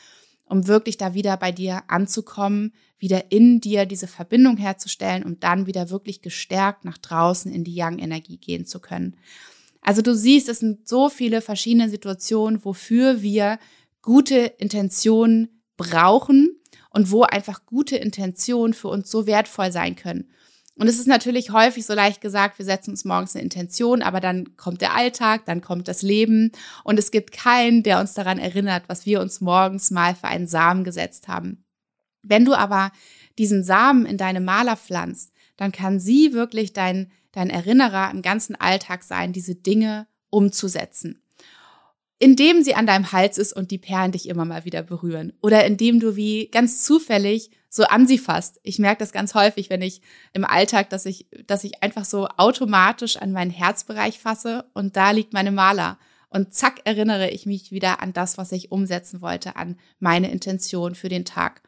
um 0.45 0.67
wirklich 0.67 0.97
da 0.97 1.13
wieder 1.13 1.37
bei 1.37 1.51
dir 1.51 1.83
anzukommen, 1.87 2.73
wieder 2.99 3.31
in 3.31 3.61
dir 3.61 3.85
diese 3.85 4.07
Verbindung 4.07 4.57
herzustellen, 4.57 5.23
um 5.23 5.39
dann 5.39 5.65
wieder 5.65 5.89
wirklich 5.89 6.21
gestärkt 6.21 6.85
nach 6.85 6.97
draußen 6.97 7.51
in 7.51 7.63
die 7.63 7.75
Yang-Energie 7.75 8.37
gehen 8.37 8.65
zu 8.65 8.79
können. 8.79 9.17
Also 9.81 10.01
du 10.01 10.15
siehst, 10.15 10.49
es 10.49 10.59
sind 10.59 10.87
so 10.87 11.09
viele 11.09 11.41
verschiedene 11.41 11.89
Situationen, 11.89 12.63
wofür 12.63 13.21
wir 13.21 13.59
gute 14.01 14.37
Intentionen 14.37 15.61
brauchen 15.77 16.59
und 16.95 17.11
wo 17.11 17.23
einfach 17.23 17.65
gute 17.65 17.97
Intentionen 17.97 18.73
für 18.73 18.87
uns 18.87 19.11
so 19.11 19.27
wertvoll 19.27 19.69
sein 19.69 19.97
können. 19.97 20.31
Und 20.77 20.87
es 20.87 20.97
ist 20.97 21.07
natürlich 21.07 21.51
häufig 21.51 21.85
so 21.85 21.93
leicht 21.93 22.21
gesagt, 22.21 22.57
wir 22.57 22.65
setzen 22.65 22.91
uns 22.91 23.03
morgens 23.03 23.35
eine 23.35 23.43
Intention, 23.43 24.01
aber 24.01 24.21
dann 24.21 24.55
kommt 24.55 24.79
der 24.79 24.95
Alltag, 24.95 25.45
dann 25.45 25.59
kommt 25.59 25.89
das 25.89 26.01
Leben 26.01 26.53
und 26.85 26.97
es 26.97 27.11
gibt 27.11 27.33
keinen, 27.33 27.83
der 27.83 27.99
uns 27.99 28.13
daran 28.13 28.39
erinnert, 28.39 28.83
was 28.87 29.05
wir 29.05 29.19
uns 29.19 29.41
morgens 29.41 29.91
mal 29.91 30.15
für 30.15 30.27
einen 30.27 30.47
Samen 30.47 30.85
gesetzt 30.85 31.27
haben. 31.27 31.65
Wenn 32.23 32.45
du 32.45 32.53
aber 32.53 32.91
diesen 33.37 33.63
Samen 33.63 34.05
in 34.05 34.17
deine 34.17 34.39
Maler 34.39 34.77
pflanzt, 34.77 35.33
dann 35.57 35.73
kann 35.73 35.99
sie 35.99 36.31
wirklich 36.31 36.71
dein, 36.71 37.11
dein 37.33 37.49
Erinnerer 37.49 38.09
im 38.11 38.21
ganzen 38.21 38.55
Alltag 38.55 39.03
sein, 39.03 39.33
diese 39.33 39.55
Dinge 39.55 40.07
umzusetzen 40.29 41.24
indem 42.19 42.63
sie 42.63 42.75
an 42.75 42.87
deinem 42.87 43.11
Hals 43.11 43.37
ist 43.37 43.53
und 43.53 43.71
die 43.71 43.77
Perlen 43.77 44.11
dich 44.11 44.29
immer 44.29 44.45
mal 44.45 44.65
wieder 44.65 44.83
berühren. 44.83 45.33
Oder 45.41 45.65
indem 45.65 45.99
du 45.99 46.15
wie 46.15 46.47
ganz 46.47 46.83
zufällig 46.83 47.51
so 47.69 47.83
an 47.83 48.07
sie 48.07 48.17
fasst. 48.17 48.59
Ich 48.63 48.79
merke 48.79 48.99
das 48.99 49.11
ganz 49.11 49.33
häufig, 49.33 49.69
wenn 49.69 49.81
ich 49.81 50.01
im 50.31 50.45
Alltag, 50.45 50.89
dass 50.89 51.05
ich, 51.05 51.27
dass 51.45 51.65
ich 51.65 51.83
einfach 51.83 52.05
so 52.05 52.27
automatisch 52.37 53.17
an 53.17 53.33
meinen 53.33 53.51
Herzbereich 53.51 54.19
fasse 54.19 54.65
und 54.73 54.95
da 54.95 55.11
liegt 55.11 55.33
meine 55.33 55.51
Maler. 55.51 55.99
Und 56.29 56.53
zack, 56.53 56.81
erinnere 56.85 57.29
ich 57.29 57.45
mich 57.45 57.71
wieder 57.71 58.01
an 58.01 58.13
das, 58.13 58.37
was 58.37 58.51
ich 58.51 58.71
umsetzen 58.71 59.21
wollte, 59.21 59.57
an 59.57 59.77
meine 59.99 60.31
Intention 60.31 60.95
für 60.95 61.09
den 61.09 61.25
Tag. 61.25 61.61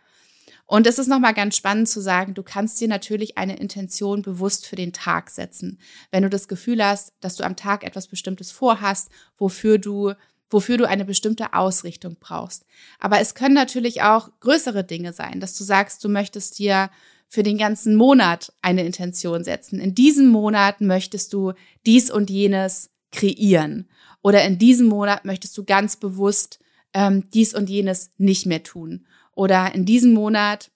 Und 0.66 0.86
es 0.86 1.00
ist 1.00 1.08
nochmal 1.08 1.34
ganz 1.34 1.56
spannend 1.56 1.88
zu 1.88 2.02
sagen, 2.02 2.34
du 2.34 2.44
kannst 2.44 2.80
dir 2.82 2.90
natürlich 2.90 3.38
eine 3.38 3.58
Intention 3.58 4.22
bewusst 4.22 4.68
für 4.68 4.76
den 4.76 4.92
Tag 4.92 5.30
setzen. 5.30 5.80
Wenn 6.12 6.24
du 6.24 6.30
das 6.30 6.50
Gefühl 6.50 6.86
hast, 6.86 7.14
dass 7.22 7.38
du 7.38 7.46
am 7.46 7.56
Tag 7.56 7.86
etwas 7.86 8.08
Bestimmtes 8.08 8.52
vorhast, 8.52 9.10
wofür 9.38 9.78
du 9.78 10.14
wofür 10.50 10.78
du 10.78 10.88
eine 10.88 11.06
bestimmte 11.06 11.54
Ausrichtung 11.54 12.18
brauchst. 12.20 12.66
Aber 13.00 13.20
es 13.20 13.36
können 13.36 13.56
natürlich 13.56 14.02
auch 14.02 14.30
größere 14.40 14.84
Dinge 14.84 15.14
sein, 15.14 15.40
dass 15.40 15.58
du 15.58 15.64
sagst, 15.64 16.04
du 16.04 16.10
möchtest 16.10 16.60
dir 16.60 16.90
für 17.28 17.44
den 17.44 17.58
ganzen 17.58 17.96
Monat 17.96 18.54
eine 18.62 18.86
Intention 18.86 19.44
setzen. 19.44 19.80
In 19.80 19.94
diesem 19.94 20.28
Monat 20.28 20.80
möchtest 20.82 21.34
du 21.34 21.54
dies 21.86 22.10
und 22.10 22.30
jenes 22.30 22.92
kreieren. 23.12 23.90
Oder 24.22 24.44
in 24.46 24.58
diesem 24.58 24.88
Monat 24.88 25.26
möchtest 25.26 25.58
du 25.58 25.64
ganz 25.64 25.98
bewusst 25.98 26.60
ähm, 26.94 27.30
dies 27.34 27.54
und 27.54 27.70
jenes 27.70 28.12
nicht 28.18 28.46
mehr 28.46 28.64
tun. 28.64 29.06
Oder 29.34 29.76
in 29.76 29.86
diesem 29.86 30.14
Monat 30.14 30.72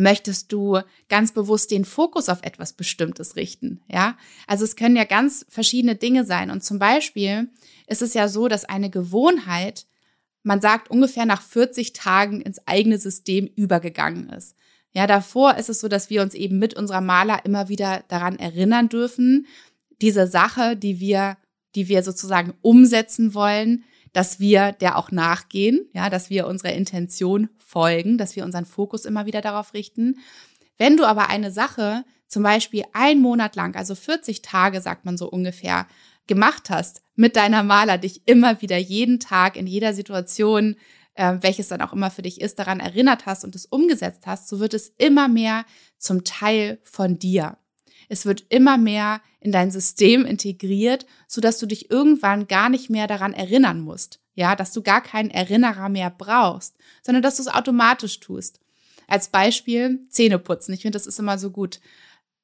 möchtest 0.00 0.52
du 0.52 0.80
ganz 1.08 1.32
bewusst 1.32 1.70
den 1.70 1.84
Fokus 1.84 2.28
auf 2.28 2.42
etwas 2.42 2.72
Bestimmtes 2.72 3.36
richten. 3.36 3.82
Ja, 3.88 4.16
also 4.46 4.64
es 4.64 4.76
können 4.76 4.96
ja 4.96 5.04
ganz 5.04 5.46
verschiedene 5.48 5.94
Dinge 5.94 6.24
sein. 6.24 6.50
Und 6.50 6.64
zum 6.64 6.78
Beispiel 6.78 7.48
ist 7.86 8.02
es 8.02 8.14
ja 8.14 8.28
so, 8.28 8.48
dass 8.48 8.64
eine 8.64 8.90
Gewohnheit, 8.90 9.86
man 10.42 10.60
sagt, 10.60 10.90
ungefähr 10.90 11.26
nach 11.26 11.42
40 11.42 11.92
Tagen 11.92 12.40
ins 12.40 12.66
eigene 12.66 12.98
System 12.98 13.46
übergegangen 13.46 14.30
ist. 14.30 14.56
Ja, 14.92 15.06
davor 15.06 15.56
ist 15.56 15.68
es 15.68 15.80
so, 15.80 15.88
dass 15.88 16.10
wir 16.10 16.22
uns 16.22 16.34
eben 16.34 16.58
mit 16.58 16.74
unserer 16.74 17.00
Maler 17.00 17.44
immer 17.44 17.68
wieder 17.68 18.02
daran 18.08 18.38
erinnern 18.38 18.88
dürfen, 18.88 19.46
diese 20.00 20.26
Sache, 20.26 20.76
die 20.76 20.98
wir, 20.98 21.36
die 21.74 21.88
wir 21.88 22.02
sozusagen 22.02 22.54
umsetzen 22.62 23.34
wollen, 23.34 23.84
dass 24.12 24.40
wir 24.40 24.72
der 24.72 24.96
auch 24.98 25.10
nachgehen, 25.10 25.88
ja, 25.92 26.10
dass 26.10 26.30
wir 26.30 26.46
unserer 26.46 26.72
Intention 26.72 27.48
folgen, 27.58 28.18
dass 28.18 28.36
wir 28.36 28.44
unseren 28.44 28.66
Fokus 28.66 29.04
immer 29.04 29.26
wieder 29.26 29.40
darauf 29.40 29.74
richten. 29.74 30.18
Wenn 30.78 30.96
du 30.96 31.04
aber 31.04 31.28
eine 31.28 31.50
Sache 31.50 32.04
zum 32.26 32.42
Beispiel 32.42 32.84
ein 32.92 33.20
Monat 33.20 33.56
lang, 33.56 33.76
also 33.76 33.94
40 33.94 34.42
Tage, 34.42 34.80
sagt 34.80 35.04
man 35.04 35.18
so 35.18 35.28
ungefähr, 35.28 35.86
gemacht 36.26 36.70
hast 36.70 37.02
mit 37.16 37.34
deiner 37.36 37.64
Maler, 37.64 37.98
dich 37.98 38.22
immer 38.26 38.62
wieder 38.62 38.78
jeden 38.78 39.18
Tag 39.18 39.56
in 39.56 39.66
jeder 39.66 39.94
Situation, 39.94 40.76
äh, 41.14 41.36
welches 41.40 41.68
dann 41.68 41.82
auch 41.82 41.92
immer 41.92 42.10
für 42.10 42.22
dich 42.22 42.40
ist, 42.40 42.58
daran 42.58 42.80
erinnert 42.80 43.26
hast 43.26 43.44
und 43.44 43.54
es 43.56 43.66
umgesetzt 43.66 44.26
hast, 44.26 44.48
so 44.48 44.60
wird 44.60 44.74
es 44.74 44.94
immer 44.96 45.28
mehr 45.28 45.64
zum 45.98 46.24
Teil 46.24 46.78
von 46.84 47.18
dir. 47.18 47.58
Es 48.10 48.26
wird 48.26 48.44
immer 48.48 48.76
mehr 48.76 49.20
in 49.38 49.52
dein 49.52 49.70
System 49.70 50.26
integriert, 50.26 51.06
so 51.28 51.40
dass 51.40 51.58
du 51.58 51.66
dich 51.66 51.90
irgendwann 51.90 52.48
gar 52.48 52.68
nicht 52.68 52.90
mehr 52.90 53.06
daran 53.06 53.32
erinnern 53.32 53.80
musst. 53.80 54.20
Ja, 54.34 54.56
dass 54.56 54.72
du 54.72 54.82
gar 54.82 55.00
keinen 55.00 55.30
Erinnerer 55.30 55.88
mehr 55.88 56.10
brauchst, 56.10 56.74
sondern 57.02 57.22
dass 57.22 57.36
du 57.36 57.42
es 57.42 57.48
automatisch 57.48 58.20
tust. 58.20 58.60
Als 59.06 59.28
Beispiel 59.28 60.00
Zähneputzen. 60.08 60.74
Ich 60.74 60.82
finde, 60.82 60.96
das 60.96 61.06
ist 61.06 61.18
immer 61.18 61.38
so 61.38 61.50
gut. 61.50 61.80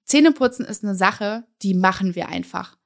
Zähneputzen 0.05 0.65
ist 0.65 0.85
eine 0.85 0.95
Sache, 0.95 1.45
die 1.63 1.75
machen 1.75 2.15
wir 2.15 2.29
einfach 2.29 2.77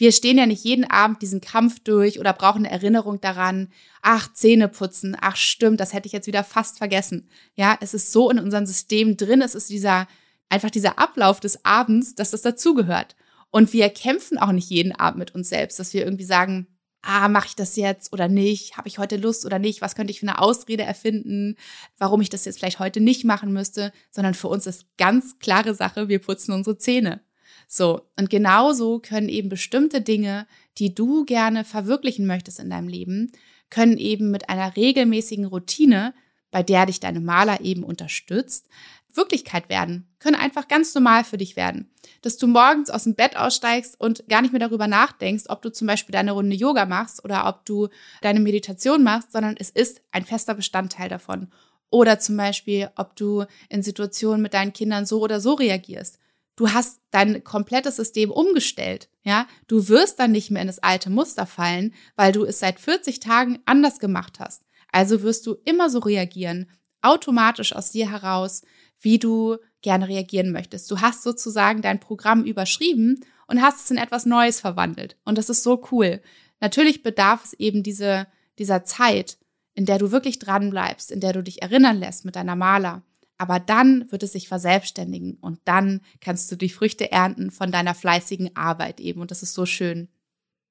wir 0.00 0.12
stehen 0.12 0.38
ja 0.38 0.46
nicht 0.46 0.64
jeden 0.64 0.90
Abend 0.90 1.20
diesen 1.20 1.42
Kampf 1.42 1.78
durch 1.80 2.18
oder 2.18 2.32
brauchen 2.32 2.64
eine 2.64 2.70
Erinnerung 2.70 3.20
daran, 3.20 3.68
ach, 4.00 4.32
Zähne 4.32 4.68
putzen, 4.68 5.14
ach, 5.20 5.36
stimmt, 5.36 5.78
das 5.78 5.92
hätte 5.92 6.06
ich 6.06 6.14
jetzt 6.14 6.26
wieder 6.26 6.42
fast 6.42 6.78
vergessen. 6.78 7.28
Ja, 7.54 7.76
es 7.82 7.92
ist 7.92 8.10
so 8.10 8.30
in 8.30 8.38
unserem 8.38 8.64
System 8.64 9.18
drin, 9.18 9.42
es 9.42 9.54
ist 9.54 9.68
dieser, 9.68 10.08
einfach 10.50 10.70
dieser 10.70 10.98
Ablauf 10.98 11.40
des 11.40 11.64
Abends, 11.64 12.14
dass 12.14 12.32
das 12.32 12.42
dazugehört. 12.42 13.16
Und 13.50 13.72
wir 13.72 13.88
kämpfen 13.88 14.38
auch 14.38 14.52
nicht 14.52 14.68
jeden 14.68 14.92
Abend 14.92 15.18
mit 15.18 15.34
uns 15.34 15.48
selbst, 15.48 15.78
dass 15.78 15.94
wir 15.94 16.04
irgendwie 16.04 16.24
sagen, 16.24 16.66
ah, 17.02 17.28
mache 17.28 17.48
ich 17.48 17.56
das 17.56 17.76
jetzt 17.76 18.12
oder 18.12 18.28
nicht? 18.28 18.76
Habe 18.76 18.88
ich 18.88 18.98
heute 18.98 19.16
Lust 19.16 19.46
oder 19.46 19.58
nicht? 19.58 19.80
Was 19.80 19.94
könnte 19.94 20.10
ich 20.10 20.20
für 20.20 20.28
eine 20.28 20.38
Ausrede 20.38 20.82
erfinden, 20.82 21.56
warum 21.98 22.20
ich 22.20 22.28
das 22.28 22.44
jetzt 22.44 22.58
vielleicht 22.58 22.78
heute 22.78 23.00
nicht 23.00 23.24
machen 23.24 23.52
müsste? 23.52 23.92
Sondern 24.10 24.34
für 24.34 24.48
uns 24.48 24.66
ist 24.66 24.86
ganz 24.98 25.38
klare 25.38 25.74
Sache, 25.74 26.08
wir 26.08 26.18
putzen 26.18 26.52
unsere 26.52 26.76
Zähne. 26.76 27.20
So, 27.66 28.02
und 28.18 28.30
genauso 28.30 28.98
können 28.98 29.28
eben 29.28 29.48
bestimmte 29.48 30.00
Dinge, 30.00 30.46
die 30.78 30.94
du 30.94 31.24
gerne 31.24 31.64
verwirklichen 31.64 32.26
möchtest 32.26 32.60
in 32.60 32.70
deinem 32.70 32.88
Leben, 32.88 33.32
können 33.70 33.96
eben 33.96 34.30
mit 34.30 34.48
einer 34.48 34.76
regelmäßigen 34.76 35.44
Routine, 35.44 36.12
bei 36.50 36.64
der 36.64 36.86
dich 36.86 36.98
deine 36.98 37.20
Maler 37.20 37.60
eben 37.60 37.84
unterstützt, 37.84 38.68
Wirklichkeit 39.14 39.68
werden, 39.68 40.08
können 40.18 40.36
einfach 40.36 40.68
ganz 40.68 40.94
normal 40.94 41.24
für 41.24 41.38
dich 41.38 41.56
werden. 41.56 41.90
Dass 42.22 42.36
du 42.36 42.46
morgens 42.46 42.90
aus 42.90 43.04
dem 43.04 43.14
Bett 43.14 43.36
aussteigst 43.36 44.00
und 44.00 44.28
gar 44.28 44.42
nicht 44.42 44.52
mehr 44.52 44.60
darüber 44.60 44.86
nachdenkst, 44.86 45.44
ob 45.48 45.62
du 45.62 45.70
zum 45.70 45.86
Beispiel 45.86 46.12
deine 46.12 46.32
Runde 46.32 46.56
Yoga 46.56 46.86
machst 46.86 47.24
oder 47.24 47.46
ob 47.46 47.64
du 47.64 47.88
deine 48.22 48.40
Meditation 48.40 49.02
machst, 49.02 49.32
sondern 49.32 49.56
es 49.58 49.70
ist 49.70 50.02
ein 50.12 50.24
fester 50.24 50.54
Bestandteil 50.54 51.08
davon. 51.08 51.48
Oder 51.90 52.18
zum 52.18 52.36
Beispiel, 52.36 52.90
ob 52.96 53.16
du 53.16 53.44
in 53.68 53.82
Situationen 53.82 54.42
mit 54.42 54.54
deinen 54.54 54.72
Kindern 54.72 55.06
so 55.06 55.20
oder 55.20 55.40
so 55.40 55.54
reagierst. 55.54 56.18
Du 56.56 56.70
hast 56.70 57.00
dein 57.10 57.42
komplettes 57.42 57.96
System 57.96 58.30
umgestellt. 58.30 59.08
Ja, 59.22 59.46
du 59.66 59.88
wirst 59.88 60.20
dann 60.20 60.32
nicht 60.32 60.50
mehr 60.50 60.62
in 60.62 60.68
das 60.68 60.78
alte 60.78 61.10
Muster 61.10 61.46
fallen, 61.46 61.94
weil 62.16 62.32
du 62.32 62.44
es 62.44 62.58
seit 62.58 62.80
40 62.80 63.20
Tagen 63.20 63.60
anders 63.64 63.98
gemacht 63.98 64.40
hast. 64.40 64.62
Also 64.92 65.22
wirst 65.22 65.46
du 65.46 65.56
immer 65.64 65.90
so 65.90 66.00
reagieren, 66.00 66.70
automatisch 67.02 67.74
aus 67.74 67.92
dir 67.92 68.10
heraus, 68.10 68.62
wie 69.00 69.18
du 69.18 69.56
gerne 69.82 70.08
reagieren 70.08 70.52
möchtest. 70.52 70.90
Du 70.90 71.00
hast 71.00 71.22
sozusagen 71.22 71.82
dein 71.82 72.00
Programm 72.00 72.44
überschrieben 72.44 73.20
und 73.46 73.62
hast 73.62 73.84
es 73.84 73.90
in 73.90 73.96
etwas 73.96 74.26
Neues 74.26 74.60
verwandelt. 74.60 75.16
Und 75.24 75.38
das 75.38 75.48
ist 75.48 75.62
so 75.62 75.82
cool. 75.90 76.20
Natürlich 76.60 77.02
bedarf 77.02 77.44
es 77.44 77.52
eben 77.54 77.82
diese, 77.82 78.26
dieser 78.58 78.84
Zeit, 78.84 79.38
in 79.74 79.86
der 79.86 79.98
du 79.98 80.10
wirklich 80.10 80.38
dran 80.38 80.70
bleibst, 80.70 81.10
in 81.10 81.20
der 81.20 81.32
du 81.32 81.42
dich 81.42 81.62
erinnern 81.62 81.98
lässt 81.98 82.24
mit 82.24 82.36
deiner 82.36 82.56
Maler, 82.56 83.02
aber 83.40 83.58
dann 83.58 84.04
wird 84.12 84.22
es 84.22 84.32
sich 84.32 84.48
verselbstständigen 84.48 85.38
und 85.40 85.60
dann 85.64 86.02
kannst 86.20 86.52
du 86.52 86.56
die 86.56 86.68
Früchte 86.68 87.10
ernten 87.10 87.50
von 87.50 87.72
deiner 87.72 87.94
fleißigen 87.94 88.54
Arbeit 88.54 89.00
eben. 89.00 89.22
Und 89.22 89.30
das 89.30 89.42
ist 89.42 89.54
so 89.54 89.64
schön. 89.64 90.08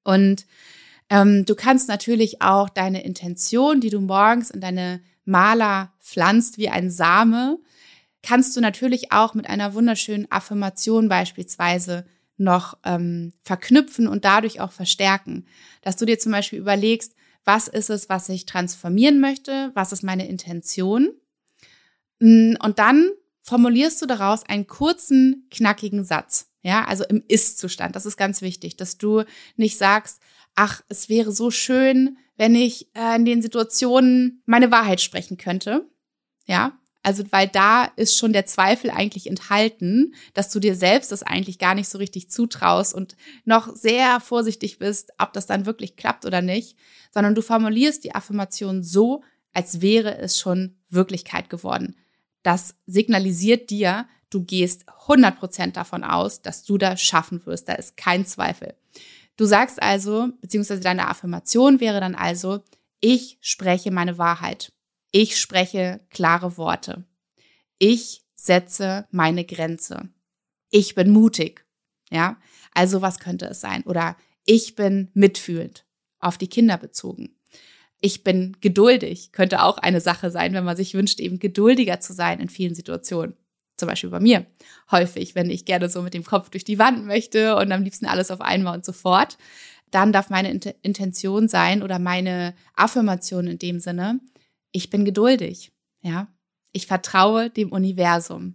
Und 0.04 0.46
ähm, 1.08 1.44
du 1.46 1.56
kannst 1.56 1.88
natürlich 1.88 2.42
auch 2.42 2.68
deine 2.68 3.02
Intention, 3.02 3.80
die 3.80 3.90
du 3.90 4.00
morgens 4.00 4.50
in 4.50 4.60
deine 4.60 5.00
Maler 5.24 5.92
pflanzt 5.98 6.58
wie 6.58 6.68
ein 6.68 6.92
Same, 6.92 7.58
kannst 8.22 8.56
du 8.56 8.60
natürlich 8.60 9.12
auch 9.12 9.34
mit 9.34 9.48
einer 9.48 9.74
wunderschönen 9.74 10.30
Affirmation 10.30 11.08
beispielsweise 11.08 12.06
noch 12.36 12.78
ähm, 12.84 13.32
verknüpfen 13.42 14.08
und 14.08 14.24
dadurch 14.24 14.60
auch 14.60 14.72
verstärken. 14.72 15.46
Dass 15.82 15.96
du 15.96 16.06
dir 16.06 16.18
zum 16.18 16.32
Beispiel 16.32 16.58
überlegst, 16.58 17.14
was 17.44 17.68
ist 17.68 17.90
es, 17.90 18.08
was 18.08 18.28
ich 18.28 18.46
transformieren 18.46 19.20
möchte, 19.20 19.70
was 19.74 19.92
ist 19.92 20.02
meine 20.02 20.26
Intention. 20.28 21.10
Mm, 22.18 22.54
und 22.62 22.78
dann 22.78 23.10
formulierst 23.42 24.00
du 24.00 24.06
daraus 24.06 24.42
einen 24.44 24.66
kurzen, 24.66 25.46
knackigen 25.50 26.04
Satz. 26.04 26.50
Ja, 26.62 26.84
also 26.84 27.04
im 27.04 27.22
Ist-Zustand. 27.26 27.96
Das 27.96 28.04
ist 28.04 28.18
ganz 28.18 28.42
wichtig, 28.42 28.76
dass 28.76 28.98
du 28.98 29.24
nicht 29.56 29.78
sagst, 29.78 30.20
ach, 30.54 30.82
es 30.88 31.08
wäre 31.08 31.32
so 31.32 31.50
schön, 31.50 32.18
wenn 32.36 32.54
ich 32.54 32.94
äh, 32.94 33.16
in 33.16 33.24
den 33.24 33.40
Situationen 33.40 34.42
meine 34.44 34.70
Wahrheit 34.70 35.00
sprechen 35.00 35.38
könnte. 35.38 35.88
Ja, 36.46 36.78
also, 37.02 37.24
weil 37.30 37.48
da 37.48 37.84
ist 37.96 38.16
schon 38.16 38.34
der 38.34 38.44
Zweifel 38.44 38.90
eigentlich 38.90 39.26
enthalten, 39.26 40.14
dass 40.34 40.50
du 40.50 40.60
dir 40.60 40.74
selbst 40.74 41.10
das 41.12 41.22
eigentlich 41.22 41.58
gar 41.58 41.74
nicht 41.74 41.88
so 41.88 41.96
richtig 41.96 42.30
zutraust 42.30 42.94
und 42.94 43.16
noch 43.44 43.74
sehr 43.74 44.20
vorsichtig 44.20 44.78
bist, 44.78 45.12
ob 45.18 45.32
das 45.32 45.46
dann 45.46 45.64
wirklich 45.64 45.96
klappt 45.96 46.26
oder 46.26 46.42
nicht, 46.42 46.76
sondern 47.10 47.34
du 47.34 47.40
formulierst 47.40 48.04
die 48.04 48.14
Affirmation 48.14 48.82
so, 48.82 49.22
als 49.54 49.80
wäre 49.80 50.18
es 50.18 50.38
schon 50.38 50.76
Wirklichkeit 50.90 51.48
geworden. 51.48 51.96
Das 52.42 52.74
signalisiert 52.86 53.70
dir, 53.70 54.06
du 54.28 54.44
gehst 54.44 54.84
100% 55.06 55.72
davon 55.72 56.04
aus, 56.04 56.42
dass 56.42 56.64
du 56.64 56.76
das 56.76 57.00
schaffen 57.00 57.44
wirst. 57.46 57.68
Da 57.68 57.74
ist 57.74 57.96
kein 57.96 58.26
Zweifel. 58.26 58.74
Du 59.36 59.46
sagst 59.46 59.82
also, 59.82 60.28
beziehungsweise 60.42 60.82
deine 60.82 61.08
Affirmation 61.08 61.80
wäre 61.80 62.00
dann 62.00 62.14
also, 62.14 62.62
ich 63.00 63.38
spreche 63.40 63.90
meine 63.90 64.18
Wahrheit. 64.18 64.72
Ich 65.12 65.38
spreche 65.38 66.00
klare 66.10 66.56
Worte. 66.56 67.04
Ich 67.78 68.22
setze 68.34 69.06
meine 69.10 69.44
Grenze. 69.44 70.08
Ich 70.70 70.94
bin 70.94 71.10
mutig. 71.10 71.64
Ja, 72.10 72.38
also 72.74 73.02
was 73.02 73.18
könnte 73.18 73.46
es 73.46 73.60
sein? 73.60 73.82
Oder 73.84 74.16
ich 74.44 74.74
bin 74.74 75.10
mitfühlend, 75.14 75.84
auf 76.18 76.38
die 76.38 76.48
Kinder 76.48 76.76
bezogen. 76.76 77.36
Ich 78.00 78.24
bin 78.24 78.56
geduldig, 78.60 79.32
könnte 79.32 79.62
auch 79.62 79.78
eine 79.78 80.00
Sache 80.00 80.30
sein, 80.30 80.54
wenn 80.54 80.64
man 80.64 80.76
sich 80.76 80.94
wünscht, 80.94 81.20
eben 81.20 81.38
geduldiger 81.38 82.00
zu 82.00 82.12
sein 82.12 82.40
in 82.40 82.48
vielen 82.48 82.74
Situationen. 82.74 83.36
Zum 83.76 83.88
Beispiel 83.88 84.10
bei 84.10 84.20
mir. 84.20 84.46
Häufig, 84.90 85.34
wenn 85.34 85.50
ich 85.50 85.64
gerne 85.64 85.88
so 85.88 86.02
mit 86.02 86.14
dem 86.14 86.24
Kopf 86.24 86.50
durch 86.50 86.64
die 86.64 86.78
Wand 86.78 87.06
möchte 87.06 87.56
und 87.56 87.72
am 87.72 87.82
liebsten 87.82 88.06
alles 88.06 88.30
auf 88.30 88.40
einmal 88.40 88.74
und 88.74 88.84
so 88.84 88.92
fort. 88.92 89.38
Dann 89.90 90.12
darf 90.12 90.30
meine 90.30 90.50
Intention 90.82 91.48
sein 91.48 91.82
oder 91.82 91.98
meine 91.98 92.54
Affirmation 92.74 93.46
in 93.46 93.58
dem 93.58 93.80
Sinne, 93.80 94.20
ich 94.72 94.90
bin 94.90 95.04
geduldig, 95.04 95.72
ja. 96.02 96.28
Ich 96.72 96.86
vertraue 96.86 97.50
dem 97.50 97.72
Universum, 97.72 98.54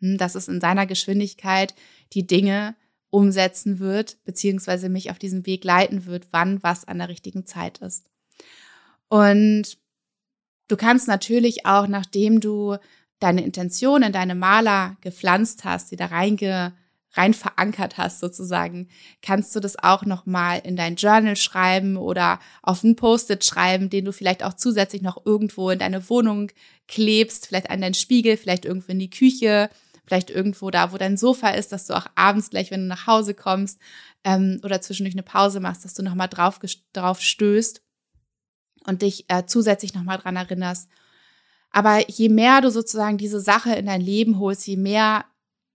hm, 0.00 0.18
dass 0.18 0.34
es 0.34 0.48
in 0.48 0.60
seiner 0.60 0.86
Geschwindigkeit 0.86 1.74
die 2.12 2.26
Dinge 2.26 2.74
umsetzen 3.10 3.78
wird, 3.78 4.22
beziehungsweise 4.24 4.88
mich 4.88 5.10
auf 5.10 5.18
diesem 5.18 5.46
Weg 5.46 5.64
leiten 5.64 6.06
wird, 6.06 6.28
wann 6.32 6.62
was 6.62 6.84
an 6.84 6.98
der 6.98 7.08
richtigen 7.08 7.46
Zeit 7.46 7.78
ist. 7.78 8.10
Und 9.08 9.78
du 10.68 10.76
kannst 10.76 11.06
natürlich 11.06 11.66
auch, 11.66 11.86
nachdem 11.86 12.40
du 12.40 12.76
deine 13.20 13.44
Intention 13.44 14.02
in 14.02 14.12
deine 14.12 14.34
Maler 14.34 14.96
gepflanzt 15.00 15.64
hast, 15.64 15.90
die 15.90 15.96
da 15.96 16.06
reinge 16.06 16.76
rein 17.16 17.34
verankert 17.34 17.98
hast 17.98 18.20
sozusagen, 18.20 18.88
kannst 19.22 19.54
du 19.56 19.60
das 19.60 19.78
auch 19.82 20.04
noch 20.04 20.26
mal 20.26 20.58
in 20.58 20.76
dein 20.76 20.96
Journal 20.96 21.36
schreiben 21.36 21.96
oder 21.96 22.40
auf 22.62 22.82
ein 22.82 22.96
Post-it 22.96 23.44
schreiben, 23.44 23.90
den 23.90 24.04
du 24.04 24.12
vielleicht 24.12 24.42
auch 24.42 24.54
zusätzlich 24.54 25.02
noch 25.02 25.24
irgendwo 25.24 25.70
in 25.70 25.78
deine 25.78 26.08
Wohnung 26.08 26.50
klebst, 26.88 27.46
vielleicht 27.46 27.70
an 27.70 27.80
deinen 27.80 27.94
Spiegel, 27.94 28.36
vielleicht 28.36 28.64
irgendwo 28.64 28.92
in 28.92 28.98
die 28.98 29.10
Küche, 29.10 29.70
vielleicht 30.04 30.30
irgendwo 30.30 30.70
da, 30.70 30.92
wo 30.92 30.98
dein 30.98 31.16
Sofa 31.16 31.50
ist, 31.50 31.72
dass 31.72 31.86
du 31.86 31.94
auch 31.94 32.06
abends 32.14 32.50
gleich, 32.50 32.70
wenn 32.70 32.82
du 32.82 32.86
nach 32.86 33.06
Hause 33.06 33.34
kommst 33.34 33.80
ähm, 34.24 34.60
oder 34.62 34.80
zwischendurch 34.80 35.14
eine 35.14 35.22
Pause 35.22 35.60
machst, 35.60 35.84
dass 35.84 35.94
du 35.94 36.02
noch 36.02 36.14
mal 36.14 36.28
drauf, 36.28 36.60
drauf 36.92 37.20
stößt 37.20 37.82
und 38.86 39.02
dich 39.02 39.24
äh, 39.28 39.44
zusätzlich 39.46 39.94
noch 39.94 40.04
mal 40.04 40.18
dran 40.18 40.36
erinnerst. 40.36 40.88
Aber 41.70 42.08
je 42.08 42.28
mehr 42.28 42.60
du 42.60 42.70
sozusagen 42.70 43.18
diese 43.18 43.40
Sache 43.40 43.74
in 43.74 43.86
dein 43.86 44.00
Leben 44.00 44.38
holst, 44.38 44.66
je 44.66 44.76
mehr 44.76 45.24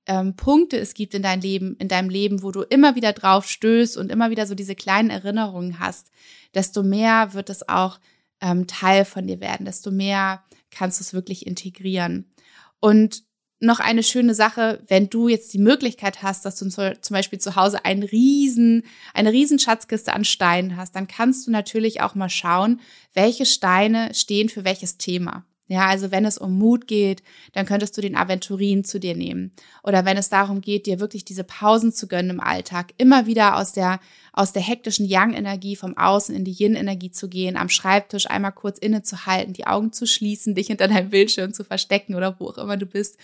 ähm, 0.07 0.35
Punkte 0.35 0.77
es 0.77 0.93
gibt 0.93 1.13
in 1.13 1.21
deinem 1.21 1.41
Leben, 1.41 1.75
in 1.77 1.87
deinem 1.87 2.09
Leben, 2.09 2.43
wo 2.43 2.51
du 2.51 2.61
immer 2.61 2.95
wieder 2.95 3.13
drauf 3.13 3.47
stößt 3.47 3.97
und 3.97 4.11
immer 4.11 4.29
wieder 4.29 4.45
so 4.47 4.55
diese 4.55 4.75
kleinen 4.75 5.09
Erinnerungen 5.09 5.79
hast, 5.79 6.11
desto 6.55 6.83
mehr 6.83 7.33
wird 7.33 7.49
es 7.49 7.67
auch 7.69 7.99
ähm, 8.41 8.67
Teil 8.67 9.05
von 9.05 9.27
dir 9.27 9.39
werden, 9.39 9.65
desto 9.65 9.91
mehr 9.91 10.43
kannst 10.71 10.99
du 10.99 11.03
es 11.03 11.13
wirklich 11.13 11.45
integrieren. 11.45 12.33
Und 12.79 13.23
noch 13.61 13.79
eine 13.79 14.01
schöne 14.01 14.33
Sache, 14.33 14.81
wenn 14.87 15.09
du 15.09 15.27
jetzt 15.27 15.53
die 15.53 15.59
Möglichkeit 15.59 16.23
hast, 16.23 16.45
dass 16.45 16.55
du 16.55 16.67
zum 16.67 17.13
Beispiel 17.13 17.39
zu 17.39 17.55
Hause 17.55 17.85
einen 17.85 18.01
riesen, 18.01 18.83
eine 19.13 19.31
riesen 19.31 19.59
Schatzkiste 19.59 20.13
an 20.13 20.25
Steinen 20.25 20.77
hast, 20.77 20.95
dann 20.95 21.07
kannst 21.07 21.45
du 21.45 21.51
natürlich 21.51 22.01
auch 22.01 22.15
mal 22.15 22.29
schauen, 22.29 22.81
welche 23.13 23.45
Steine 23.45 24.15
stehen 24.15 24.49
für 24.49 24.65
welches 24.65 24.97
Thema. 24.97 25.45
Ja, 25.71 25.85
also 25.87 26.11
wenn 26.11 26.25
es 26.25 26.37
um 26.37 26.57
Mut 26.57 26.85
geht, 26.85 27.23
dann 27.53 27.65
könntest 27.65 27.95
du 27.95 28.01
den 28.01 28.17
Aventurin 28.17 28.83
zu 28.83 28.99
dir 28.99 29.15
nehmen. 29.15 29.53
Oder 29.83 30.03
wenn 30.03 30.17
es 30.17 30.27
darum 30.27 30.59
geht, 30.59 30.85
dir 30.85 30.99
wirklich 30.99 31.23
diese 31.23 31.45
Pausen 31.45 31.93
zu 31.93 32.09
gönnen 32.09 32.31
im 32.31 32.39
Alltag, 32.41 32.93
immer 32.97 33.25
wieder 33.25 33.55
aus 33.55 33.71
der, 33.71 34.01
aus 34.33 34.51
der 34.51 34.63
hektischen 34.63 35.05
Yang-Energie 35.05 35.77
vom 35.77 35.97
Außen 35.97 36.35
in 36.35 36.43
die 36.43 36.51
Yin-Energie 36.51 37.11
zu 37.11 37.29
gehen, 37.29 37.55
am 37.55 37.69
Schreibtisch 37.69 38.29
einmal 38.29 38.51
kurz 38.51 38.79
innezuhalten, 38.79 39.53
die 39.53 39.65
Augen 39.65 39.93
zu 39.93 40.05
schließen, 40.05 40.55
dich 40.55 40.67
hinter 40.67 40.89
deinem 40.89 41.09
Bildschirm 41.09 41.53
zu 41.53 41.63
verstecken 41.63 42.15
oder 42.15 42.37
wo 42.37 42.49
auch 42.49 42.57
immer 42.57 42.75
du 42.75 42.85
bist 42.85 43.17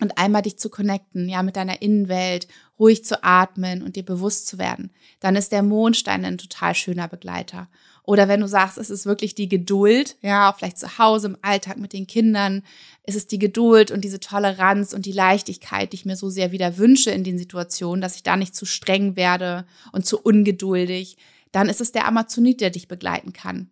und 0.00 0.18
einmal 0.18 0.42
dich 0.42 0.56
zu 0.56 0.70
connecten, 0.70 1.28
ja, 1.28 1.42
mit 1.42 1.56
deiner 1.56 1.82
Innenwelt, 1.82 2.46
ruhig 2.78 3.04
zu 3.04 3.24
atmen 3.24 3.82
und 3.82 3.96
dir 3.96 4.04
bewusst 4.04 4.46
zu 4.46 4.56
werden, 4.56 4.92
dann 5.18 5.34
ist 5.34 5.50
der 5.50 5.64
Mondstein 5.64 6.24
ein 6.24 6.38
total 6.38 6.76
schöner 6.76 7.08
Begleiter. 7.08 7.66
Oder 8.08 8.26
wenn 8.26 8.40
du 8.40 8.48
sagst, 8.48 8.78
es 8.78 8.88
ist 8.88 9.04
wirklich 9.04 9.34
die 9.34 9.50
Geduld, 9.50 10.16
ja, 10.22 10.54
vielleicht 10.54 10.78
zu 10.78 10.96
Hause 10.96 11.26
im 11.26 11.36
Alltag 11.42 11.76
mit 11.76 11.92
den 11.92 12.06
Kindern, 12.06 12.62
ist 13.04 13.16
es 13.16 13.26
die 13.26 13.38
Geduld 13.38 13.90
und 13.90 14.02
diese 14.02 14.18
Toleranz 14.18 14.94
und 14.94 15.04
die 15.04 15.12
Leichtigkeit, 15.12 15.92
die 15.92 15.96
ich 15.96 16.06
mir 16.06 16.16
so 16.16 16.30
sehr 16.30 16.50
wieder 16.50 16.78
wünsche 16.78 17.10
in 17.10 17.22
den 17.22 17.36
Situationen, 17.36 18.00
dass 18.00 18.14
ich 18.14 18.22
da 18.22 18.38
nicht 18.38 18.56
zu 18.56 18.64
streng 18.64 19.14
werde 19.14 19.66
und 19.92 20.06
zu 20.06 20.18
ungeduldig, 20.18 21.18
dann 21.52 21.68
ist 21.68 21.82
es 21.82 21.92
der 21.92 22.08
Amazonit, 22.08 22.62
der 22.62 22.70
dich 22.70 22.88
begleiten 22.88 23.34
kann. 23.34 23.68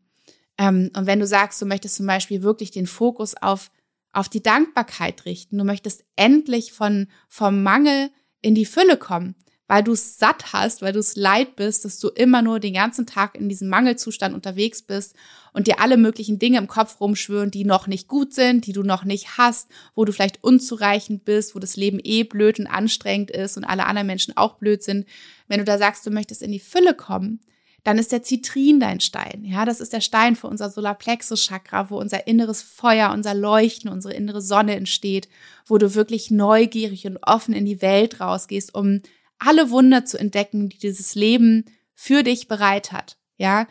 Ähm, 0.59 0.91
und 0.95 1.07
wenn 1.07 1.21
du 1.21 1.27
sagst, 1.27 1.63
du 1.63 1.65
möchtest 1.65 1.97
zum 1.97 2.07
Beispiel 2.07 2.43
wirklich 2.43 2.71
den 2.71 2.87
Fokus 2.87 3.35
auf, 3.41 3.71
auf 4.13 4.29
die 4.29 4.43
Dankbarkeit 4.43 5.25
richten, 5.25 5.57
du 5.57 5.65
möchtest 5.65 6.05
endlich 6.15 6.75
von, 6.75 7.07
vom 7.31 7.63
Mangel 7.63 8.11
in 8.43 8.55
die 8.55 8.67
Fülle 8.67 8.99
kommen, 8.99 9.35
weil 9.69 9.83
du 9.83 9.93
es 9.93 10.19
satt 10.19 10.53
hast, 10.53 10.83
weil 10.83 10.93
du 10.93 11.01
es 11.01 11.17
leid 11.17 11.57
bist, 11.57 11.85
dass 11.85 11.99
du 11.99 12.09
immer 12.09 12.43
nur 12.43 12.61
den 12.61 12.75
ganzen 12.75 13.07
Tag 13.07 13.37
in 13.37 13.49
diesem 13.49 13.69
Mangelzustand 13.69 14.35
unterwegs 14.35 14.83
bist 14.83 15.15
und 15.53 15.67
dir 15.67 15.81
alle 15.81 15.97
möglichen 15.97 16.39
Dinge 16.39 16.59
im 16.59 16.69
Kopf 16.69 17.01
rumschwören, 17.01 17.51
die 17.51 17.65
noch 17.65 17.87
nicht 17.87 18.09
gut 18.09 18.33
sind, 18.33 18.67
die 18.67 18.73
du 18.73 18.83
noch 18.83 19.05
nicht 19.05 19.39
hast, 19.39 19.69
wo 19.95 20.05
du 20.05 20.13
vielleicht 20.13 20.45
unzureichend 20.45 21.25
bist, 21.25 21.55
wo 21.55 21.59
das 21.59 21.77
Leben 21.77 22.01
eh 22.03 22.23
blöd 22.23 22.61
und 22.61 22.67
anstrengend 22.67 23.31
ist 23.31 23.57
und 23.57 23.65
alle 23.65 23.87
anderen 23.87 24.07
Menschen 24.07 24.37
auch 24.37 24.55
blöd 24.55 24.83
sind. 24.83 25.07
Wenn 25.49 25.59
du 25.59 25.65
da 25.65 25.79
sagst, 25.79 26.07
du 26.07 26.11
möchtest 26.11 26.43
in 26.43 26.53
die 26.53 26.61
Fülle 26.61 26.95
kommen, 26.95 27.41
dann 27.87 27.99
ist 27.99 28.11
der 28.11 28.25
Zitrin 28.25 28.81
dein 28.81 28.99
Stein. 28.99 29.45
Ja, 29.45 29.65
das 29.65 29.79
ist 29.79 29.93
der 29.93 30.01
Stein 30.01 30.35
für 30.35 30.49
unser 30.49 30.71
Solarplexus-Chakra, 30.71 31.89
wo 31.89 32.01
unser 32.01 32.27
inneres 32.27 32.61
Feuer, 32.61 33.13
unser 33.13 33.33
Leuchten, 33.33 33.89
unsere 33.89 34.13
innere 34.13 34.43
Sonne 34.43 34.75
entsteht, 34.75 35.29
wo 35.67 35.79
du 35.79 35.95
wirklich 35.95 36.33
neugierig 36.33 37.07
und 37.07 37.19
offen 37.23 37.55
in 37.55 37.65
die 37.65 37.83
Welt 37.83 38.21
rausgehst, 38.21 38.75
um 38.75 39.03
alle 39.39 39.71
Wunder 39.71 40.05
zu 40.05 40.19
entdecken, 40.19 40.69
die 40.69 40.79
dieses 40.79 41.15
Leben 41.15 41.65
für 41.95 42.23
dich 42.23 42.49
bereit 42.49 42.93
hat. 42.93 43.17
Ja, 43.39 43.67